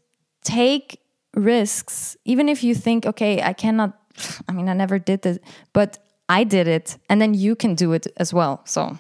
take 0.45 0.99
risks, 1.35 2.17
even 2.25 2.49
if 2.49 2.65
you 2.65 2.75
think, 2.75 3.05
okay, 3.05 3.43
I 3.43 3.53
cannot, 3.53 3.99
I 4.49 4.53
mean, 4.53 4.71
I 4.71 4.73
never 4.73 4.99
did 4.99 5.27
it, 5.27 5.45
but 5.75 5.99
I 6.31 6.45
did 6.45 6.67
it, 6.67 6.97
and 7.11 7.21
then 7.21 7.35
you 7.35 7.55
can 7.55 7.75
do 7.75 7.93
it 7.93 8.07
as 8.17 8.33
well. 8.33 8.63
So, 8.65 8.97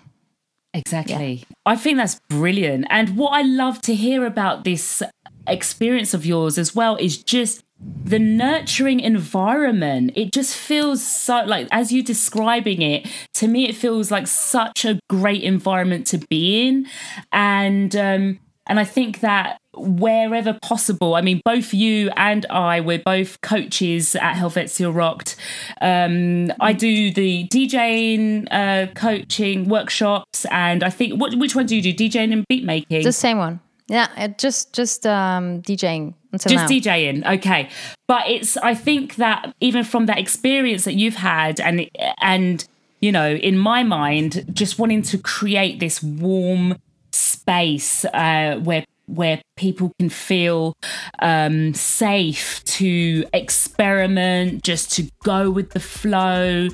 exactly. 0.74 1.32
Yeah. 1.34 1.56
I 1.64 1.76
think 1.76 1.96
that's 1.96 2.20
brilliant. 2.28 2.88
And 2.90 3.16
what 3.16 3.30
I 3.30 3.40
love 3.40 3.80
to 3.82 3.94
hear 3.94 4.26
about 4.26 4.64
this 4.64 5.02
experience 5.46 6.12
of 6.12 6.26
yours 6.26 6.58
as 6.58 6.74
well 6.74 6.96
is 6.96 7.16
just 7.16 7.64
the 8.04 8.18
nurturing 8.18 9.00
environment 9.00 10.12
it 10.14 10.32
just 10.32 10.56
feels 10.56 11.04
so 11.04 11.42
like 11.44 11.66
as 11.70 11.92
you 11.92 12.02
describing 12.02 12.82
it 12.82 13.06
to 13.32 13.48
me 13.48 13.68
it 13.68 13.74
feels 13.74 14.10
like 14.10 14.26
such 14.26 14.84
a 14.84 15.00
great 15.08 15.42
environment 15.42 16.06
to 16.06 16.18
be 16.18 16.68
in. 16.68 16.86
And 17.32 17.94
um 17.96 18.38
and 18.66 18.78
i 18.78 18.84
think 18.84 19.20
that 19.20 19.58
wherever 19.74 20.56
possible 20.62 21.14
i 21.14 21.20
mean 21.20 21.40
both 21.44 21.72
you 21.72 22.10
and 22.16 22.44
i 22.50 22.80
we're 22.80 22.98
both 22.98 23.40
coaches 23.40 24.14
at 24.16 24.34
helvetia 24.34 24.90
rocked. 24.94 25.36
Um 25.80 26.52
i 26.60 26.72
do 26.72 27.12
the 27.12 27.48
djing 27.48 28.46
uh 28.50 28.92
coaching 28.94 29.68
workshops 29.68 30.44
and 30.50 30.84
i 30.84 30.90
think 30.90 31.20
what 31.20 31.34
which 31.36 31.56
one 31.56 31.66
do 31.66 31.76
you 31.76 31.82
do 31.82 32.08
djing 32.08 32.32
and 32.32 32.44
beat 32.48 32.64
making? 32.64 33.02
The 33.02 33.12
same 33.12 33.38
one. 33.38 33.60
Yeah 33.88 34.28
just 34.38 34.72
just 34.72 35.06
um 35.06 35.62
djing 35.62 36.14
until 36.32 36.50
just 36.50 36.70
now. 36.70 36.76
DJing, 36.76 37.38
okay. 37.38 37.68
But 38.08 38.28
it's 38.28 38.56
I 38.56 38.74
think 38.74 39.16
that 39.16 39.54
even 39.60 39.84
from 39.84 40.06
that 40.06 40.18
experience 40.18 40.84
that 40.84 40.94
you've 40.94 41.16
had, 41.16 41.60
and 41.60 41.88
and 42.20 42.66
you 43.00 43.12
know, 43.12 43.34
in 43.34 43.58
my 43.58 43.82
mind, 43.82 44.44
just 44.52 44.78
wanting 44.78 45.02
to 45.02 45.18
create 45.18 45.80
this 45.80 46.02
warm 46.02 46.76
space 47.10 48.04
uh, 48.06 48.60
where 48.62 48.84
where 49.06 49.42
people 49.56 49.92
can 49.98 50.08
feel 50.08 50.74
um, 51.20 51.74
safe 51.74 52.64
to 52.64 53.24
experiment, 53.32 54.62
just 54.62 54.92
to 54.92 55.08
go 55.24 55.50
with 55.50 55.70
the 55.70 55.80
flow, 55.80 56.68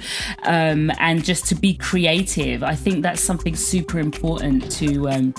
um, 0.45 0.91
and 0.99 1.25
just 1.25 1.47
to 1.47 1.55
be 1.55 1.75
creative. 1.75 2.63
I 2.63 2.75
think 2.75 3.03
that's 3.03 3.21
something 3.21 3.57
super 3.57 3.99
important 3.99 4.71
to 4.73 5.09
um, 5.09 5.35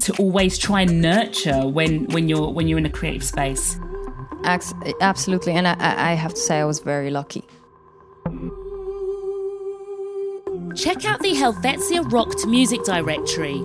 to 0.00 0.14
always 0.18 0.58
try 0.58 0.82
and 0.82 1.00
nurture 1.00 1.66
when 1.66 2.06
when 2.06 2.28
you're 2.28 2.50
when 2.50 2.68
you're 2.68 2.78
in 2.78 2.86
a 2.86 2.90
creative 2.90 3.24
space. 3.24 3.78
Absolutely, 4.44 5.52
and 5.52 5.68
I, 5.68 5.76
I 5.78 6.14
have 6.14 6.34
to 6.34 6.40
say 6.40 6.58
I 6.58 6.64
was 6.64 6.80
very 6.80 7.10
lucky. 7.10 7.44
Check 10.74 11.04
out 11.04 11.20
the 11.20 11.34
Helvetia 11.34 12.02
Rocked 12.02 12.46
Music 12.46 12.82
Directory. 12.84 13.62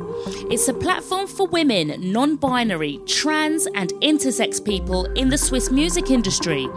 It's 0.51 0.67
a 0.67 0.73
platform 0.73 1.25
for 1.25 1.47
women, 1.47 2.11
non 2.11 2.35
binary, 2.35 2.99
trans, 3.05 3.65
and 3.75 3.93
intersex 4.01 4.63
people 4.63 5.05
in 5.13 5.29
the 5.29 5.37
Swiss 5.37 5.71
music 5.71 6.11
industry. 6.11 6.67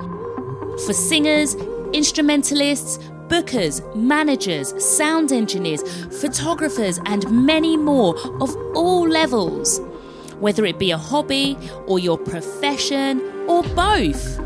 For 0.87 0.93
singers, 0.93 1.57
instrumentalists, 1.93 2.99
bookers, 3.31 3.81
managers, 3.95 4.75
sound 4.85 5.33
engineers, 5.33 5.83
photographers, 6.21 7.01
and 7.07 7.31
many 7.31 7.77
more 7.77 8.19
of 8.43 8.55
all 8.75 9.09
levels. 9.09 9.81
Whether 10.41 10.67
it 10.67 10.79
be 10.79 10.91
a 10.91 10.99
hobby 10.99 11.57
or 11.87 11.99
your 11.99 12.19
profession 12.19 13.23
or 13.47 13.63
both. 13.63 14.39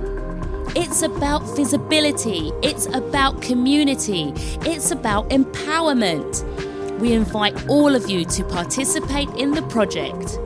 It's 0.76 1.02
about 1.02 1.42
visibility, 1.56 2.50
it's 2.62 2.86
about 2.86 3.40
community, 3.40 4.32
it's 4.66 4.90
about 4.90 5.30
empowerment. 5.30 6.42
We 6.98 7.12
invite 7.12 7.68
all 7.68 7.94
of 7.94 8.10
you 8.10 8.24
to 8.24 8.42
participate 8.44 9.28
in 9.30 9.52
the 9.52 9.62
project. 9.62 10.36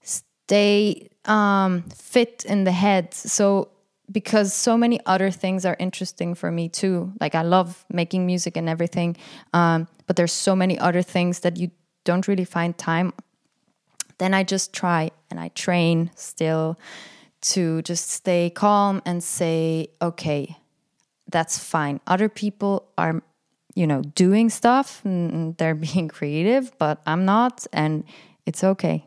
stay 0.00 1.10
um, 1.26 1.82
fit 1.94 2.46
in 2.48 2.64
the 2.64 2.72
head. 2.72 3.12
So 3.12 3.68
because 4.10 4.54
so 4.54 4.76
many 4.78 4.98
other 5.04 5.30
things 5.30 5.64
are 5.66 5.76
interesting 5.78 6.34
for 6.34 6.50
me 6.50 6.70
too. 6.70 7.12
Like 7.20 7.34
I 7.34 7.42
love 7.42 7.84
making 7.92 8.24
music 8.24 8.56
and 8.56 8.68
everything, 8.68 9.16
um, 9.52 9.88
but 10.06 10.16
there's 10.16 10.32
so 10.32 10.56
many 10.56 10.78
other 10.78 11.02
things 11.02 11.40
that 11.40 11.58
you 11.58 11.70
don't 12.04 12.26
really 12.28 12.46
find 12.46 12.76
time. 12.76 13.12
Then 14.18 14.34
I 14.34 14.44
just 14.44 14.72
try 14.72 15.10
and 15.30 15.40
I 15.40 15.48
train 15.48 16.10
still 16.14 16.78
to 17.42 17.82
just 17.82 18.10
stay 18.10 18.50
calm 18.50 19.02
and 19.04 19.22
say, 19.22 19.88
okay, 20.00 20.56
that's 21.30 21.58
fine. 21.58 22.00
Other 22.06 22.28
people 22.28 22.88
are, 22.96 23.22
you 23.74 23.86
know, 23.86 24.02
doing 24.02 24.50
stuff 24.50 25.04
and 25.04 25.56
they're 25.56 25.74
being 25.92 26.08
creative, 26.08 26.76
but 26.78 27.00
I'm 27.06 27.24
not, 27.24 27.66
and 27.72 28.04
it's 28.46 28.62
okay. 28.62 29.04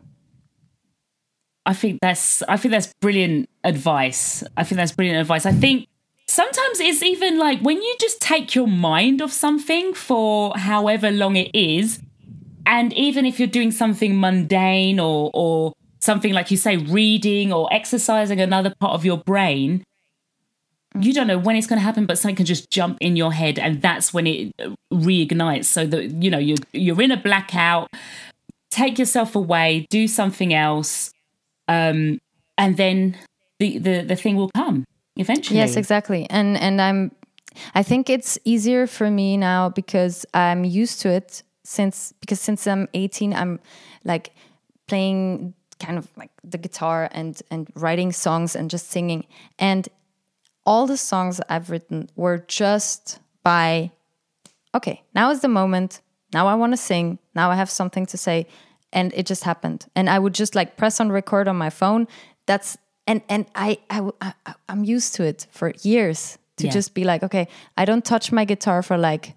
I 1.66 1.74
think 1.74 2.00
that's 2.02 2.44
I 2.44 2.58
think 2.58 2.72
that's 2.72 2.94
brilliant 3.02 3.50
advice. 3.64 4.44
I 4.56 4.64
think 4.64 4.78
that's 4.78 4.92
brilliant 4.92 5.20
advice. 5.20 5.46
I 5.46 5.52
think 5.52 5.88
sometimes 6.28 6.80
it's 6.80 7.02
even 7.02 7.40
like 7.40 7.60
when 7.62 7.82
you 7.82 7.96
just 8.00 8.22
take 8.22 8.54
your 8.54 8.68
mind 8.68 9.22
off 9.22 9.32
something 9.32 9.94
for 9.94 10.56
however 10.56 11.10
long 11.10 11.36
it 11.36 11.50
is, 11.56 12.00
and 12.66 12.94
even 12.94 13.26
if 13.26 13.40
you're 13.40 13.48
doing 13.48 13.72
something 13.72 14.20
mundane 14.20 15.00
or 15.00 15.32
or 15.34 15.74
something 16.00 16.34
like 16.34 16.52
you 16.52 16.58
say 16.58 16.78
reading 16.78 17.52
or 17.52 17.72
exercising 17.72 18.40
another 18.40 18.74
part 18.80 18.94
of 18.94 19.04
your 19.06 19.18
brain, 19.18 19.84
you 21.00 21.14
don't 21.14 21.28
know 21.28 21.38
when 21.38 21.56
it's 21.56 21.68
going 21.68 21.80
to 21.80 21.84
happen, 21.84 22.06
but 22.06 22.18
something 22.18 22.36
can 22.36 22.46
just 22.46 22.70
jump 22.70 22.98
in 23.02 23.16
your 23.16 23.34
head, 23.34 23.60
and 23.60 23.82
that's 23.82 24.14
when 24.14 24.28
it 24.28 24.54
reignites. 24.94 25.66
So 25.66 25.86
that 25.86 26.12
you 26.12 26.30
know 26.30 26.40
you're 26.40 26.58
you're 26.74 27.02
in 27.02 27.12
a 27.12 27.18
blackout. 27.18 27.90
Take 28.72 29.00
yourself 29.00 29.36
away, 29.36 29.88
do 29.90 30.08
something 30.08 30.54
else, 30.54 31.12
um, 31.68 32.20
and 32.58 32.78
then 32.78 33.18
the, 33.60 33.78
the 33.78 34.02
the 34.02 34.16
thing 34.16 34.36
will 34.36 34.52
come 34.56 34.86
eventually. 35.16 35.60
Yes, 35.60 35.76
exactly. 35.76 36.28
And 36.30 36.58
and 36.58 36.82
I'm 36.82 37.12
I 37.74 37.84
think 37.84 38.10
it's 38.10 38.38
easier 38.44 38.88
for 38.88 39.10
me 39.10 39.38
now 39.38 39.70
because 39.70 40.26
I'm 40.34 40.64
used 40.66 41.02
to 41.02 41.10
it 41.10 41.44
since 41.66 42.14
because 42.22 42.40
since 42.40 42.68
I'm 42.68 42.88
18 42.94 43.34
I'm 43.34 43.60
like 44.04 44.32
playing 44.88 45.54
kind 45.80 45.98
of 45.98 46.08
like 46.16 46.32
the 46.44 46.58
guitar 46.58 47.10
and 47.12 47.42
and 47.52 47.68
writing 47.76 48.12
songs 48.12 48.56
and 48.56 48.70
just 48.70 48.90
singing 48.90 49.26
and 49.60 49.90
all 50.66 50.88
the 50.88 50.98
songs 50.98 51.42
I've 51.50 51.70
written 51.70 52.10
were 52.16 52.40
just 52.48 53.20
by 53.44 53.92
okay, 54.74 55.04
now 55.14 55.32
is 55.32 55.42
the 55.42 55.48
moment. 55.48 56.02
Now 56.34 56.48
I 56.48 56.56
want 56.56 56.74
to 56.74 56.78
sing. 56.78 57.20
Now 57.34 57.52
I 57.52 57.56
have 57.56 57.70
something 57.70 58.06
to 58.08 58.18
say 58.18 58.48
and 58.96 59.14
it 59.14 59.28
just 59.28 59.44
happened 59.44 59.86
and 59.96 60.10
i 60.10 60.18
would 60.18 60.34
just 60.34 60.56
like 60.56 60.78
press 60.78 61.00
on 61.00 61.12
record 61.12 61.48
on 61.48 61.56
my 61.56 61.70
phone 61.70 62.08
that's 62.48 62.78
and 63.06 63.22
and 63.30 63.46
i 63.54 63.78
i, 63.92 64.10
I 64.22 64.34
i'm 64.70 64.84
used 64.84 65.14
to 65.16 65.24
it 65.24 65.46
for 65.52 65.74
years 65.82 66.40
to 66.58 66.66
yeah. 66.66 66.72
just 66.72 66.96
be 66.96 67.04
like 67.04 67.22
okay 67.22 67.48
i 67.78 67.86
don't 67.86 68.04
touch 68.04 68.32
my 68.32 68.46
guitar 68.46 68.82
for 68.82 68.98
like 68.98 69.36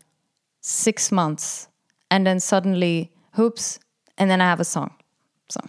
six 0.60 1.12
months 1.12 1.68
and 2.10 2.26
then 2.26 2.40
suddenly 2.40 3.10
hoops 3.34 3.78
and 4.16 4.30
then 4.30 4.40
i 4.40 4.44
have 4.44 4.60
a 4.60 4.64
song 4.64 4.90
so 5.48 5.60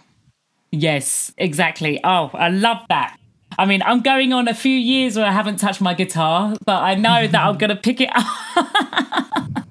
yes 0.72 1.32
exactly 1.38 2.00
oh 2.04 2.30
i 2.34 2.48
love 2.48 2.78
that 2.88 3.16
I 3.58 3.66
mean, 3.66 3.82
I'm 3.82 4.00
going 4.00 4.32
on 4.32 4.46
a 4.46 4.54
few 4.54 4.74
years 4.74 5.16
where 5.16 5.26
I 5.26 5.32
haven't 5.32 5.56
touched 5.56 5.80
my 5.80 5.92
guitar, 5.92 6.54
but 6.64 6.82
I 6.82 6.94
know 6.94 7.26
that 7.26 7.34
I'm 7.46 7.58
going 7.58 7.70
to 7.70 7.76
pick 7.76 8.00
it 8.00 8.08
up. 8.14 9.66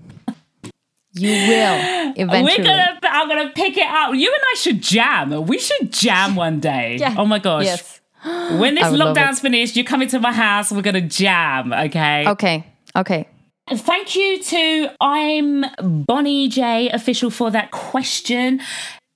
You 1.19 1.31
will 1.31 2.13
eventually. 2.15 2.43
We're 2.43 2.63
gonna. 2.63 2.99
I'm 3.03 3.27
gonna 3.27 3.51
pick 3.53 3.77
it 3.77 3.87
up. 3.87 4.13
You 4.13 4.33
and 4.33 4.43
I 4.51 4.55
should 4.57 4.81
jam. 4.81 5.45
We 5.47 5.59
should 5.59 5.91
jam 5.91 6.35
one 6.35 6.59
day. 6.59 6.97
yeah. 6.99 7.15
Oh 7.17 7.25
my 7.25 7.39
gosh. 7.39 7.65
Yes. 7.65 8.01
When 8.59 8.75
this 8.75 8.83
lockdown's 8.85 9.39
finished, 9.39 9.75
you 9.77 9.83
come 9.83 10.01
into 10.01 10.19
my 10.19 10.31
house. 10.33 10.71
We're 10.71 10.81
gonna 10.81 11.01
jam. 11.01 11.71
Okay. 11.73 12.27
Okay. 12.27 12.65
Okay. 12.95 13.27
Thank 13.71 14.15
you 14.15 14.41
to 14.41 14.89
I'm 14.99 15.63
Bonnie 15.79 16.47
J 16.47 16.89
official 16.89 17.29
for 17.29 17.51
that 17.51 17.69
question. 17.69 18.61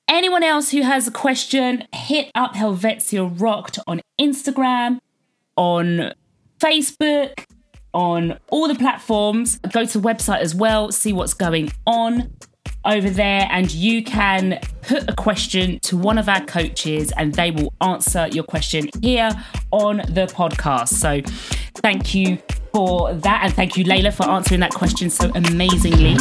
Anyone 0.07 0.43
else 0.43 0.69
who 0.69 0.83
has 0.83 1.07
a 1.07 1.11
question, 1.11 1.87
hit 1.91 2.29
up 2.35 2.53
Helvetia 2.53 3.25
Rocked 3.25 3.79
on 3.87 3.99
Instagram, 4.21 4.99
on 5.57 6.13
Facebook, 6.59 7.45
on 7.95 8.37
all 8.49 8.67
the 8.67 8.75
platforms. 8.75 9.57
Go 9.71 9.87
to 9.87 9.99
the 9.99 10.07
website 10.07 10.41
as 10.41 10.53
well, 10.53 10.91
see 10.91 11.13
what's 11.13 11.33
going 11.33 11.71
on 11.87 12.31
over 12.85 13.09
there, 13.09 13.47
and 13.51 13.71
you 13.73 14.03
can 14.03 14.59
put 14.81 15.09
a 15.09 15.13
question 15.15 15.79
to 15.81 15.97
one 15.97 16.17
of 16.17 16.27
our 16.27 16.43
coaches 16.45 17.11
and 17.17 17.33
they 17.35 17.51
will 17.51 17.73
answer 17.81 18.27
your 18.27 18.43
question 18.43 18.89
here 19.01 19.31
on 19.71 19.97
the 19.97 20.27
podcast. 20.33 20.89
So, 20.89 21.21
thank 21.75 22.13
you 22.13 22.37
for 22.73 23.13
that, 23.13 23.41
and 23.43 23.53
thank 23.53 23.77
you, 23.77 23.83
Leila, 23.83 24.11
for 24.11 24.27
answering 24.29 24.59
that 24.61 24.73
question 24.73 25.09
so 25.09 25.31
amazingly. 25.35 26.17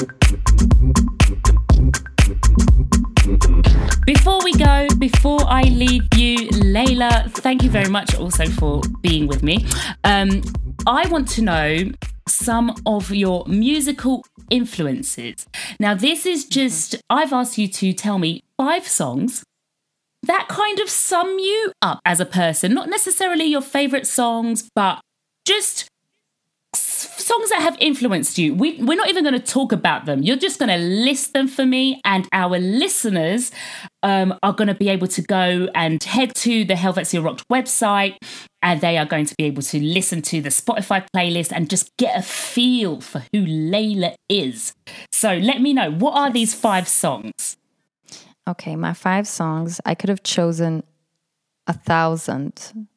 Before 4.04 4.42
we 4.44 4.52
go, 4.52 4.86
before 4.98 5.40
I 5.46 5.62
leave 5.62 6.06
you, 6.16 6.48
Leila, 6.50 7.24
thank 7.28 7.62
you 7.62 7.70
very 7.70 7.88
much 7.88 8.14
also 8.16 8.46
for 8.46 8.82
being 9.00 9.26
with 9.26 9.42
me. 9.42 9.66
Um, 10.04 10.42
I 10.86 11.08
want 11.08 11.28
to 11.30 11.42
know 11.42 11.90
some 12.28 12.74
of 12.86 13.10
your 13.10 13.44
musical 13.46 14.24
influences. 14.52 15.46
Now, 15.80 15.94
this 15.94 16.26
is 16.26 16.44
mm-hmm. 16.44 16.52
just, 16.52 16.96
I've 17.10 17.32
asked 17.32 17.58
you 17.58 17.66
to 17.66 17.92
tell 17.92 18.18
me 18.18 18.44
five 18.56 18.86
songs 18.86 19.42
that 20.24 20.46
kind 20.48 20.78
of 20.78 20.88
sum 20.88 21.38
you 21.38 21.72
up 21.82 22.00
as 22.04 22.20
a 22.20 22.26
person. 22.26 22.74
Not 22.74 22.88
necessarily 22.88 23.44
your 23.44 23.60
favorite 23.60 24.06
songs, 24.06 24.68
but 24.74 25.00
just 25.44 25.88
songs 27.02 27.50
that 27.50 27.60
have 27.60 27.76
influenced 27.80 28.38
you. 28.38 28.54
We, 28.54 28.82
we're 28.82 28.96
not 28.96 29.08
even 29.08 29.24
going 29.24 29.38
to 29.38 29.46
talk 29.46 29.72
about 29.72 30.06
them. 30.06 30.22
You're 30.22 30.36
just 30.36 30.58
going 30.58 30.68
to 30.68 30.76
list 30.76 31.32
them 31.32 31.48
for 31.48 31.66
me, 31.66 32.00
and 32.04 32.28
our 32.32 32.58
listeners 32.58 33.50
um, 34.02 34.38
are 34.42 34.52
going 34.52 34.68
to 34.68 34.74
be 34.74 34.88
able 34.88 35.08
to 35.08 35.22
go 35.22 35.68
and 35.74 36.02
head 36.02 36.34
to 36.36 36.64
the 36.64 36.76
Helvetia 36.76 37.22
Rocked 37.22 37.46
website, 37.48 38.16
and 38.62 38.80
they 38.80 38.98
are 38.98 39.06
going 39.06 39.26
to 39.26 39.34
be 39.36 39.44
able 39.44 39.62
to 39.62 39.80
listen 39.80 40.22
to 40.22 40.40
the 40.40 40.48
Spotify 40.48 41.06
playlist 41.14 41.52
and 41.52 41.68
just 41.68 41.96
get 41.96 42.18
a 42.18 42.22
feel 42.22 43.00
for 43.00 43.24
who 43.32 43.40
Leila 43.40 44.14
is. 44.28 44.72
So 45.12 45.36
let 45.36 45.60
me 45.60 45.72
know 45.72 45.90
what 45.90 46.14
are 46.16 46.30
these 46.30 46.54
five 46.54 46.88
songs? 46.88 47.56
Okay, 48.48 48.76
my 48.76 48.92
five 48.92 49.28
songs. 49.28 49.80
I 49.84 49.94
could 49.94 50.08
have 50.08 50.22
chosen 50.22 50.82
a 51.66 51.72
thousand 51.72 52.88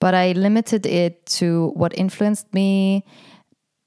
but 0.00 0.14
I 0.14 0.32
limited 0.32 0.86
it 0.86 1.24
to 1.26 1.72
what 1.74 1.96
influenced 1.96 2.52
me 2.52 3.04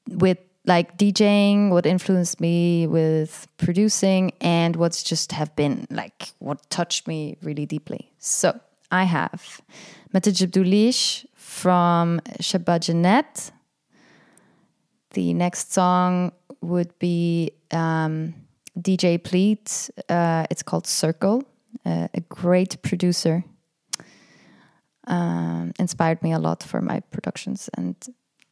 with 0.08 0.38
like 0.66 0.98
DJing, 0.98 1.72
what 1.72 1.86
influenced 1.86 2.40
me 2.40 2.88
with 2.88 3.48
producing, 3.58 4.32
and 4.40 4.76
what's 4.78 5.04
just 5.04 5.34
have 5.34 5.54
been 5.56 5.88
like 5.90 6.32
what 6.40 6.70
touched 6.70 7.08
me 7.08 7.38
really 7.42 7.66
deeply. 7.66 8.14
So 8.20 8.58
I 8.92 9.04
have 9.04 9.60
Mete 10.14 11.26
from 11.36 12.22
Shabbat 12.40 12.82
Jeanette. 12.82 13.52
The 15.12 15.34
next 15.34 15.74
song 15.74 16.32
would 16.62 16.98
be 17.00 17.52
um, 17.72 18.36
DJ 18.80 19.22
Plead. 19.22 19.90
Uh, 20.10 20.46
it's 20.50 20.64
called 20.64 20.88
Circle, 20.88 21.44
uh, 21.86 22.08
a 22.14 22.22
great 22.22 22.82
producer 22.84 23.44
um, 25.08 25.72
inspired 25.80 26.22
me 26.24 26.32
a 26.34 26.40
lot 26.40 26.64
for 26.64 26.82
my 26.82 27.00
productions 27.12 27.70
and 27.78 27.96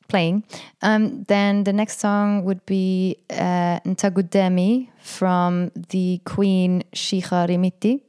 playing. 0.07 0.43
Um, 0.81 1.23
then 1.27 1.63
the 1.63 1.73
next 1.73 1.99
song 1.99 2.43
would 2.43 2.65
be 2.65 3.17
uh, 3.29 3.79
Ntagudemi 3.85 4.89
from 5.01 5.71
the 5.89 6.19
Queen 6.25 6.83
Cheikha 6.93 7.47
Rimitti. 7.47 8.01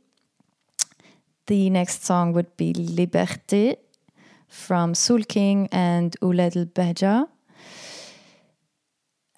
The 1.46 1.70
next 1.70 2.04
song 2.04 2.32
would 2.32 2.56
be 2.56 2.72
Liberté 2.72 3.76
from 4.48 4.94
Soolking 4.94 5.68
and 5.72 6.16
Ouled 6.22 6.56
El 6.56 6.66
Bahdja. 6.66 7.28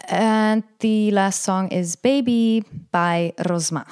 And 0.09 0.65
the 0.81 1.11
last 1.13 1.43
song 1.43 1.69
is 1.69 1.97
Baby 1.97 2.65
by 2.91 3.33
Rosma. 3.39 3.87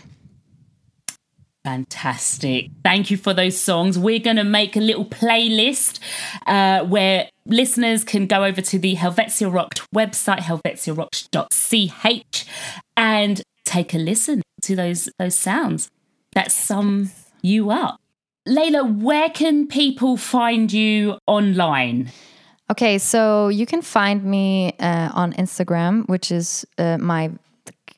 Fantastic. 1.64 2.70
Thank 2.82 3.10
you 3.10 3.16
for 3.16 3.32
those 3.32 3.58
songs. 3.58 3.98
We're 3.98 4.18
going 4.18 4.36
to 4.36 4.44
make 4.44 4.76
a 4.76 4.80
little 4.80 5.04
playlist 5.04 6.00
uh, 6.46 6.84
where 6.84 7.28
listeners 7.46 8.02
can 8.02 8.26
go 8.26 8.44
over 8.44 8.60
to 8.60 8.78
the 8.78 8.94
Helvetia 8.94 9.48
Rocked 9.48 9.82
website, 9.94 10.40
helvetiarocked.ch, 10.40 12.46
and 12.96 13.42
take 13.64 13.94
a 13.94 13.98
listen 13.98 14.42
to 14.62 14.74
those, 14.74 15.08
those 15.18 15.36
sounds 15.36 15.88
that 16.32 16.50
sum 16.50 17.12
you 17.42 17.70
up. 17.70 18.00
Leila, 18.44 18.84
where 18.84 19.30
can 19.30 19.68
people 19.68 20.16
find 20.16 20.72
you 20.72 21.16
online? 21.28 22.10
Okay, 22.70 22.98
so 22.98 23.48
you 23.48 23.66
can 23.66 23.82
find 23.82 24.24
me 24.24 24.74
uh, 24.80 25.10
on 25.12 25.32
Instagram, 25.34 26.08
which 26.08 26.32
is 26.32 26.66
uh, 26.78 26.98
my 26.98 27.30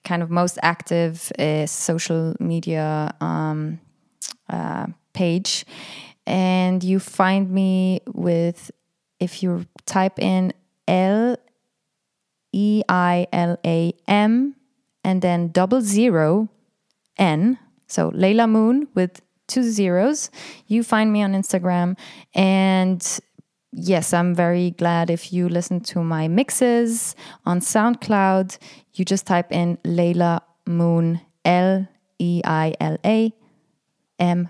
kind 0.04 0.22
of 0.22 0.30
most 0.30 0.58
active 0.62 1.32
uh, 1.38 1.66
social 1.66 2.34
media 2.38 3.14
um, 3.20 3.80
uh, 4.48 4.86
page, 5.12 5.64
and 6.26 6.84
you 6.84 6.98
find 7.00 7.50
me 7.50 8.00
with 8.06 8.70
if 9.20 9.42
you 9.42 9.66
type 9.86 10.18
in 10.18 10.52
L 10.86 11.36
E 12.52 12.82
I 12.88 13.26
L 13.32 13.56
A 13.64 13.92
M 14.06 14.54
and 15.02 15.22
then 15.22 15.48
double 15.48 15.80
zero 15.80 16.48
N, 17.18 17.58
so 17.86 18.10
Leila 18.14 18.46
Moon 18.46 18.88
with 18.94 19.22
two 19.46 19.62
zeros, 19.62 20.30
you 20.66 20.82
find 20.82 21.12
me 21.12 21.22
on 21.22 21.32
Instagram. 21.32 21.96
And 22.34 23.20
yes, 23.72 24.12
I'm 24.12 24.34
very 24.34 24.70
glad 24.70 25.10
if 25.10 25.32
you 25.32 25.48
listen 25.48 25.80
to 25.80 26.02
my 26.02 26.28
mixes 26.28 27.14
on 27.44 27.60
SoundCloud. 27.60 28.58
You 28.94 29.04
just 29.04 29.26
type 29.26 29.50
in 29.52 29.78
Leila 29.84 30.42
Moon, 30.66 31.20
L 31.44 31.86
E 32.18 32.40
I 32.44 32.74
L 32.80 32.96
A 33.04 33.32
M 34.18 34.48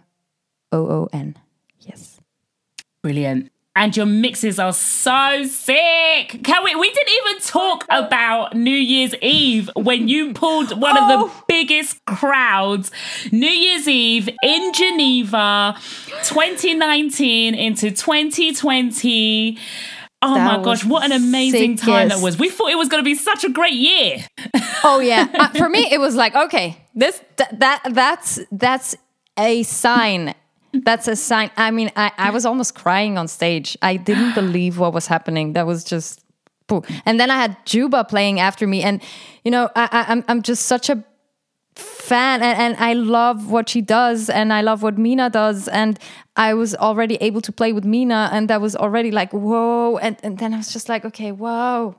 O 0.72 0.78
O 0.86 1.08
N. 1.12 1.36
Yes. 1.80 2.20
Brilliant. 3.02 3.50
And 3.76 3.96
your 3.96 4.06
mixes 4.06 4.60
are 4.60 4.72
so 4.72 5.44
sick. 5.46 6.40
Can 6.44 6.62
we? 6.62 6.76
We 6.76 6.92
didn't 6.92 7.12
even 7.26 7.42
talk 7.42 7.84
about 7.90 8.54
New 8.54 8.70
Year's 8.70 9.16
Eve 9.20 9.68
when 9.74 10.06
you 10.06 10.32
pulled 10.32 10.80
one 10.80 10.96
of 10.96 11.08
the 11.08 11.16
Oh. 11.26 11.44
biggest 11.48 12.04
crowds. 12.04 12.92
New 13.32 13.48
Year's 13.48 13.88
Eve 13.88 14.28
in 14.44 14.72
Geneva, 14.74 15.74
2019 16.22 17.56
into 17.56 17.90
2020. 17.90 19.58
Oh 20.24 20.34
That 20.34 20.58
my 20.58 20.64
gosh, 20.64 20.84
what 20.84 21.04
an 21.04 21.12
amazing 21.12 21.76
time 21.76 22.08
that 22.08 22.20
was. 22.20 22.38
We 22.38 22.48
thought 22.48 22.70
it 22.70 22.78
was 22.78 22.88
going 22.88 23.02
to 23.02 23.04
be 23.04 23.14
such 23.14 23.44
a 23.44 23.50
great 23.50 23.74
year. 23.74 24.18
Oh 24.86 25.00
yeah. 25.00 25.28
Uh, 25.34 25.48
for 25.48 25.68
me, 25.68 25.88
it 25.90 25.98
was 25.98 26.14
like 26.14 26.34
okay, 26.34 26.76
this 26.94 27.20
th- 27.36 27.50
that 27.52 27.82
that's 27.90 28.38
that's 28.52 28.94
a 29.38 29.62
sign. 29.62 30.34
That's 30.72 31.08
a 31.08 31.16
sign. 31.16 31.50
I 31.56 31.70
mean, 31.70 31.90
I, 31.96 32.10
I 32.18 32.30
was 32.30 32.44
almost 32.44 32.74
crying 32.74 33.16
on 33.16 33.28
stage. 33.28 33.78
I 33.80 33.96
didn't 33.96 34.34
believe 34.42 34.78
what 34.78 34.92
was 34.92 35.06
happening. 35.06 35.54
That 35.54 35.66
was 35.66 35.84
just, 35.84 36.20
and 37.06 37.18
then 37.18 37.30
I 37.30 37.36
had 37.36 37.56
Juba 37.64 38.04
playing 38.04 38.40
after 38.40 38.66
me, 38.66 38.82
and 38.82 39.00
you 39.44 39.50
know, 39.50 39.70
I, 39.74 39.88
I, 39.90 40.12
I'm 40.12 40.24
I'm 40.28 40.42
just 40.42 40.66
such 40.66 40.90
a 40.90 41.02
fan 42.04 42.42
and, 42.42 42.58
and 42.58 42.76
I 42.78 42.92
love 42.92 43.50
what 43.50 43.68
she 43.68 43.80
does 43.80 44.28
and 44.28 44.52
I 44.52 44.60
love 44.60 44.82
what 44.82 44.98
Mina 44.98 45.30
does 45.30 45.68
and 45.68 45.98
I 46.36 46.54
was 46.54 46.74
already 46.74 47.16
able 47.16 47.40
to 47.40 47.52
play 47.52 47.72
with 47.72 47.84
Mina 47.84 48.28
and 48.32 48.48
that 48.50 48.60
was 48.60 48.76
already 48.76 49.10
like 49.10 49.32
whoa 49.32 49.98
and, 49.98 50.16
and 50.22 50.38
then 50.38 50.52
I 50.54 50.58
was 50.58 50.72
just 50.72 50.88
like 50.88 51.04
okay 51.04 51.32
whoa 51.32 51.96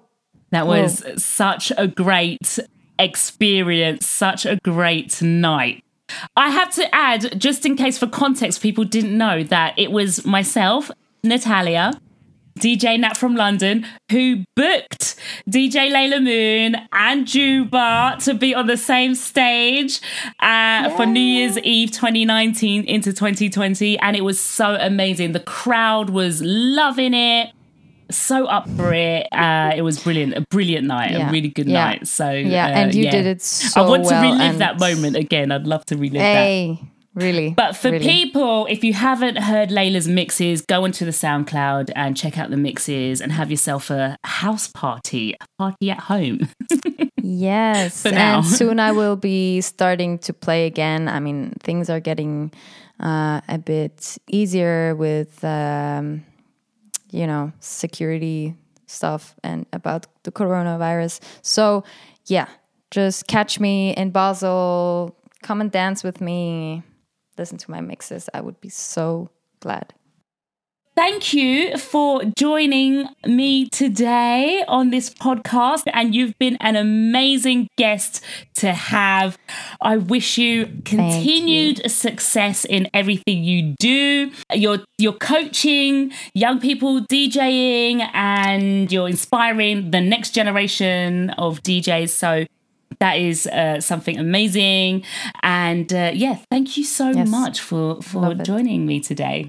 That 0.52 0.68
was 0.68 1.04
such 1.24 1.72
a 1.78 1.88
great 1.88 2.60
experience, 3.00 4.08
such 4.08 4.46
a 4.46 4.58
great 4.64 5.22
night. 5.22 5.84
I 6.38 6.50
have 6.50 6.72
to 6.76 6.96
add, 6.96 7.40
just 7.42 7.66
in 7.66 7.76
case 7.76 7.98
for 7.98 8.08
context, 8.08 8.62
people 8.62 8.84
didn't 8.86 9.18
know 9.18 9.44
that 9.44 9.74
it 9.78 9.92
was 9.92 10.26
myself, 10.26 10.92
Natalia, 11.24 12.00
DJ 12.60 12.98
Nat 13.00 13.18
from 13.18 13.36
London, 13.36 13.86
who 14.10 14.46
booked 14.56 15.16
DJ 15.50 15.92
Leila 15.92 16.22
Moon 16.22 16.76
and 16.94 17.28
Juba 17.28 18.18
to 18.22 18.34
be 18.34 18.56
on 18.56 18.68
the 18.68 18.78
same 18.78 19.14
stage 19.14 20.00
uh, 20.40 20.90
for 20.96 21.06
New 21.06 21.20
Year's 21.20 21.58
Eve 21.60 21.92
2019 21.92 22.86
into 22.86 23.12
2020. 23.12 24.00
And 24.00 24.16
it 24.16 24.22
was 24.22 24.40
so 24.40 24.76
amazing. 24.80 25.34
The 25.34 25.42
crowd 25.42 26.10
was 26.12 26.42
loving 26.42 27.14
it 27.14 27.50
so 28.12 28.46
up 28.46 28.70
for 28.78 28.94
it. 28.94 29.26
Uh, 29.34 29.74
it 29.76 29.82
was 29.82 30.02
brilliant, 30.02 30.36
a 30.38 30.42
brilliant 30.52 30.86
night, 30.88 31.12
Yeah. 31.12 31.28
a 31.28 31.32
really 31.32 31.50
good 31.50 31.68
Yeah. 31.68 31.84
night. 31.86 32.08
So 32.08 32.32
Yeah, 32.32 32.68
uh, 32.68 32.70
and 32.70 32.96
you 32.96 33.06
yeah. 33.06 33.12
did 33.12 33.26
it 33.26 33.42
so 33.42 33.84
I 33.84 33.90
want 33.90 34.04
well 34.04 34.12
to 34.22 34.28
relive 34.30 34.42
and- 34.42 34.62
that 34.62 34.80
moment 34.80 35.16
again. 35.18 35.52
I'd 35.52 35.66
love 35.68 35.86
to 35.88 35.98
relive 35.98 36.22
that. 36.22 36.78
Really 37.16 37.54
But 37.56 37.78
for 37.78 37.92
really. 37.92 38.06
people, 38.06 38.68
if 38.70 38.84
you 38.84 38.94
haven't 38.94 39.38
heard 39.38 39.72
Leila's 39.72 40.08
mixes, 40.08 40.62
go 40.62 40.84
onto 40.84 41.06
the 41.06 41.12
SoundCloud 41.12 41.92
and 41.96 42.16
check 42.16 42.38
out 42.38 42.50
the 42.50 42.58
mixes 42.58 43.22
and 43.22 43.32
have 43.32 43.50
yourself 43.50 43.90
a 43.90 44.18
house 44.26 44.68
party, 44.68 45.34
a 45.40 45.46
party 45.58 45.92
at 45.92 46.00
home. 46.02 46.50
Yes, 47.28 48.06
and 48.06 48.46
soon 48.46 48.80
I 48.80 48.92
will 48.92 49.16
be 49.16 49.60
starting 49.62 50.20
to 50.20 50.32
play 50.32 50.68
again. 50.68 51.08
I 51.08 51.20
mean, 51.20 51.54
things 51.60 51.90
are 51.90 52.00
getting 52.00 52.54
uh, 53.00 53.42
a 53.50 53.58
bit 53.58 54.20
easier 54.30 54.96
with, 54.96 55.44
um, 55.44 56.24
you 57.10 57.26
know, 57.26 57.52
security 57.62 58.56
stuff 58.86 59.34
and 59.44 59.66
about 59.74 60.06
the 60.22 60.32
coronavirus. 60.32 61.20
So, 61.42 61.84
yeah, 62.28 62.48
just 62.92 63.26
catch 63.26 63.60
me 63.60 63.96
in 63.96 64.12
Basel. 64.12 65.18
Come 65.42 65.62
and 65.62 65.72
dance 65.72 66.04
with 66.04 66.22
me. 66.22 66.84
Listen 67.38 67.58
to 67.58 67.72
my 67.72 67.82
mixes. 67.82 68.30
I 68.34 68.42
would 68.42 68.60
be 68.62 68.70
so 68.70 69.30
glad. 69.60 69.94
Thank 70.96 71.34
you 71.34 71.78
for 71.78 72.24
joining 72.38 73.10
me 73.26 73.68
today 73.68 74.64
on 74.66 74.92
this 74.92 75.10
podcast. 75.10 75.84
And 75.94 76.16
you've 76.16 76.40
been 76.40 76.56
an 76.62 76.78
amazing 76.78 77.68
guest 77.78 78.24
to 78.56 78.72
have. 78.72 79.38
I 79.82 79.98
wish 79.98 80.38
you 80.38 80.68
continued 80.86 81.92
success 81.92 82.64
in 82.64 82.90
everything 82.94 83.44
you 83.44 83.76
do. 83.78 84.32
You're, 84.54 84.86
you're 84.98 85.12
coaching 85.12 86.14
young 86.34 86.62
people, 86.62 87.02
DJing, 87.02 88.10
and 88.14 88.90
you're 88.90 89.10
inspiring 89.10 89.92
the 89.92 90.00
next 90.00 90.32
generation 90.32 91.32
of 91.32 91.62
DJs. 91.62 92.10
So 92.10 92.46
that 93.00 93.16
is 93.20 93.48
uh, 93.48 93.82
something 93.82 94.18
amazing. 94.18 95.04
And 95.44 95.92
uh, 95.94 96.12
yeah, 96.14 96.36
thank 96.50 96.78
you 96.78 96.84
so 96.84 97.10
Yes. 97.12 97.28
much 97.30 97.60
for, 97.62 98.02
for 98.02 98.22
Love 98.22 98.40
it. 98.40 98.46
joining 98.46 98.86
me 98.86 99.00
today. 99.00 99.48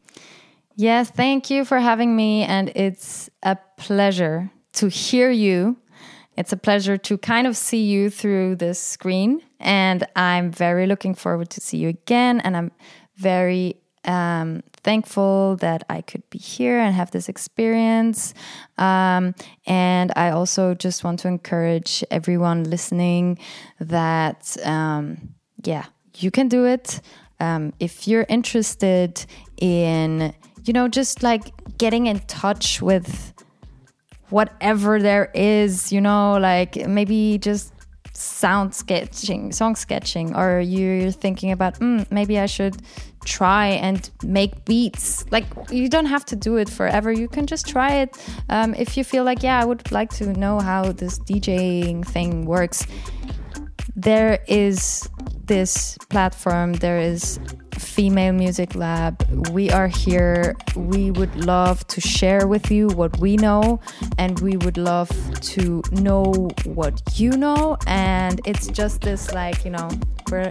Yes, 0.76 1.11
thank 1.11 1.49
you 1.51 1.64
for 1.64 1.78
having 1.78 2.14
me. 2.16 2.43
And 2.43 2.70
it's 2.74 3.30
a 3.43 3.57
pleasure 3.78 4.51
to 4.74 4.89
hear 4.89 5.30
you. 5.30 5.76
It's 6.37 6.53
a 6.53 6.57
pleasure 6.57 6.99
to 6.99 7.16
kind 7.16 7.47
of 7.47 7.57
see 7.57 7.82
you 7.84 8.11
through 8.11 8.57
this 8.57 8.78
screen. 8.78 9.41
And 9.59 10.07
I'm 10.16 10.51
very 10.51 10.87
looking 10.87 11.14
forward 11.14 11.49
to 11.51 11.61
see 11.61 11.78
you 11.78 11.89
again. 11.89 12.41
And 12.41 12.57
I'm 12.57 12.72
very 13.16 13.76
um, 14.07 14.62
thankful 14.82 15.57
that 15.57 15.84
I 15.88 16.00
could 16.00 16.28
be 16.30 16.38
here 16.38 16.78
and 16.78 16.94
have 16.94 17.11
this 17.11 17.28
experience. 17.28 18.34
Um, 18.78 19.34
and 19.66 20.12
I 20.16 20.30
also 20.30 20.74
just 20.74 21.04
want 21.04 21.18
to 21.20 21.28
encourage 21.28 22.04
everyone 22.11 22.64
listening 22.64 23.38
that, 23.80 24.57
um, 24.64 25.34
yeah, 25.64 25.86
you 26.16 26.30
can 26.30 26.48
do 26.48 26.64
it. 26.64 27.00
Um, 27.40 27.72
if 27.80 28.09
you're 28.09 28.26
interested 28.28 29.24
in, 29.59 30.34
you 30.64 30.72
know, 30.72 30.88
just 30.88 31.22
like 31.22 31.76
getting 31.78 32.07
in 32.07 32.20
touch 32.20 32.80
with 32.80 33.34
whatever 34.30 35.00
there 35.00 35.30
is, 35.34 35.92
you 35.92 36.00
know, 36.00 36.38
like 36.38 36.76
maybe 36.88 37.38
just 37.38 37.72
sound 38.14 38.74
sketching, 38.74 39.52
song 39.52 39.76
sketching, 39.76 40.34
or 40.34 40.61
you're 40.61 41.11
thinking 41.11 41.52
about, 41.52 41.78
mm, 41.80 42.11
maybe 42.11 42.38
I 42.38 42.46
should 42.46 42.76
try 43.27 43.66
and 43.66 44.09
make 44.22 44.64
beats. 44.64 45.24
Like, 45.31 45.45
you 45.70 45.89
don't 45.89 46.07
have 46.07 46.24
to 46.27 46.37
do 46.37 46.57
it 46.57 46.68
forever. 46.68 47.12
You 47.12 47.29
can 47.29 47.47
just 47.47 47.68
try 47.68 47.97
it. 47.97 48.16
Um, 48.49 48.74
if 48.74 48.97
you 48.97 49.05
feel 49.05 49.24
like, 49.24 49.43
yeah, 49.43 49.61
I 49.61 49.64
would 49.64 49.93
like 49.93 50.11
to 50.14 50.33
know 50.33 50.61
how 50.61 50.93
this 50.93 51.18
DJing 51.18 52.07
thing 52.07 52.47
works, 52.47 52.87
there 53.95 54.39
is 54.47 55.09
this 55.47 55.97
platform, 56.11 56.74
there 56.74 56.99
is 56.99 57.39
Female 57.79 58.33
Music 58.33 58.74
Lab. 58.74 59.22
We 59.51 59.70
are 59.70 59.87
here. 59.87 60.57
We 60.74 61.11
would 61.12 61.35
love 61.37 61.87
to 61.89 62.01
share 62.01 62.47
with 62.47 62.70
you 62.70 62.89
what 62.89 63.18
we 63.18 63.37
know, 63.37 63.81
and 64.18 64.39
we 64.41 64.57
would 64.59 64.77
love 64.77 65.11
to 65.41 65.83
know 65.93 66.51
what 66.64 67.01
you 67.14 67.31
know. 67.31 67.77
And 67.87 68.41
it's 68.45 68.66
just 68.68 69.03
this, 69.03 69.33
like, 69.33 69.64
you 69.64 69.70
know, 69.70 69.89
we're 70.31 70.51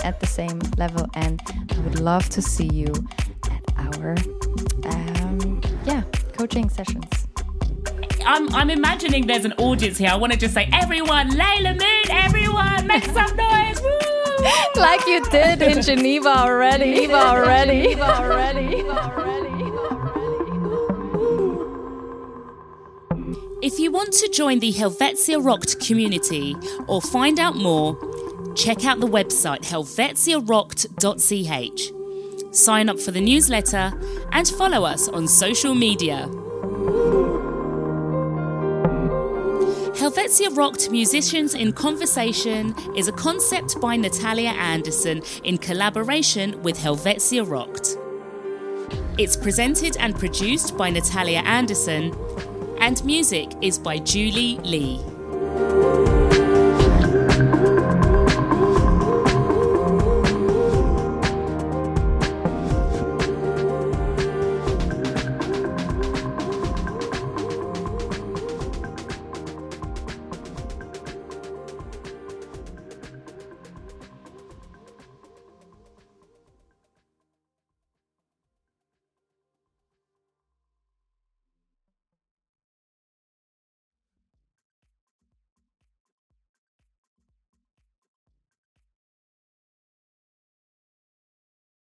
at 0.00 0.20
the 0.20 0.26
same 0.26 0.60
level, 0.76 1.08
and 1.14 1.40
I 1.70 1.78
would 1.80 2.00
love 2.00 2.28
to 2.30 2.42
see 2.42 2.68
you 2.72 2.92
at 3.50 3.62
our, 3.76 4.16
um, 4.84 5.60
yeah, 5.84 6.02
coaching 6.36 6.68
sessions. 6.68 7.06
I'm, 8.26 8.48
I'm 8.54 8.70
imagining 8.70 9.26
there's 9.26 9.44
an 9.44 9.54
audience 9.54 9.98
here. 9.98 10.10
I 10.10 10.16
want 10.16 10.32
to 10.32 10.38
just 10.38 10.54
say, 10.54 10.68
everyone, 10.72 11.30
Leila 11.30 11.74
Moon, 11.74 12.04
everyone, 12.10 12.86
make 12.86 13.04
some 13.16 13.36
noise. 13.36 13.80
Woo! 13.80 14.10
like 14.76 15.06
you 15.06 15.22
did 15.30 15.62
in 15.62 15.82
Geneva 15.82 16.28
already. 16.28 16.94
Geneva 16.94 17.14
already. 17.14 17.94
already. 17.94 19.30
If 23.62 23.78
you 23.78 23.92
want 23.92 24.14
to 24.14 24.28
join 24.28 24.60
the 24.60 24.70
Helvetia 24.70 25.38
Rocked 25.38 25.80
community 25.80 26.56
or 26.88 27.02
find 27.02 27.38
out 27.38 27.56
more, 27.56 27.94
check 28.54 28.84
out 28.84 29.00
the 29.00 29.06
website 29.06 29.62
helvetiarocked.ch. 29.62 32.54
Sign 32.54 32.88
up 32.88 32.98
for 32.98 33.12
the 33.12 33.20
newsletter 33.20 33.92
and 34.32 34.48
follow 34.48 34.84
us 34.84 35.08
on 35.08 35.28
social 35.28 35.74
media. 35.74 36.28
Helvetia 40.00 40.50
Rocked 40.56 40.90
Musicians 40.90 41.54
in 41.54 41.72
Conversation 41.72 42.74
is 42.96 43.08
a 43.08 43.12
concept 43.12 43.80
by 43.80 43.96
Natalia 43.96 44.50
Anderson 44.50 45.22
in 45.44 45.58
collaboration 45.58 46.60
with 46.62 46.78
Helvetia 46.78 47.44
Rocked. 47.44 47.96
It's 49.18 49.36
presented 49.36 49.96
and 49.98 50.18
produced 50.18 50.76
by 50.76 50.90
Natalia 50.90 51.40
Anderson, 51.40 52.14
and 52.80 53.04
music 53.04 53.52
is 53.60 53.78
by 53.78 53.98
Julie 53.98 54.56
Lee. 54.64 56.19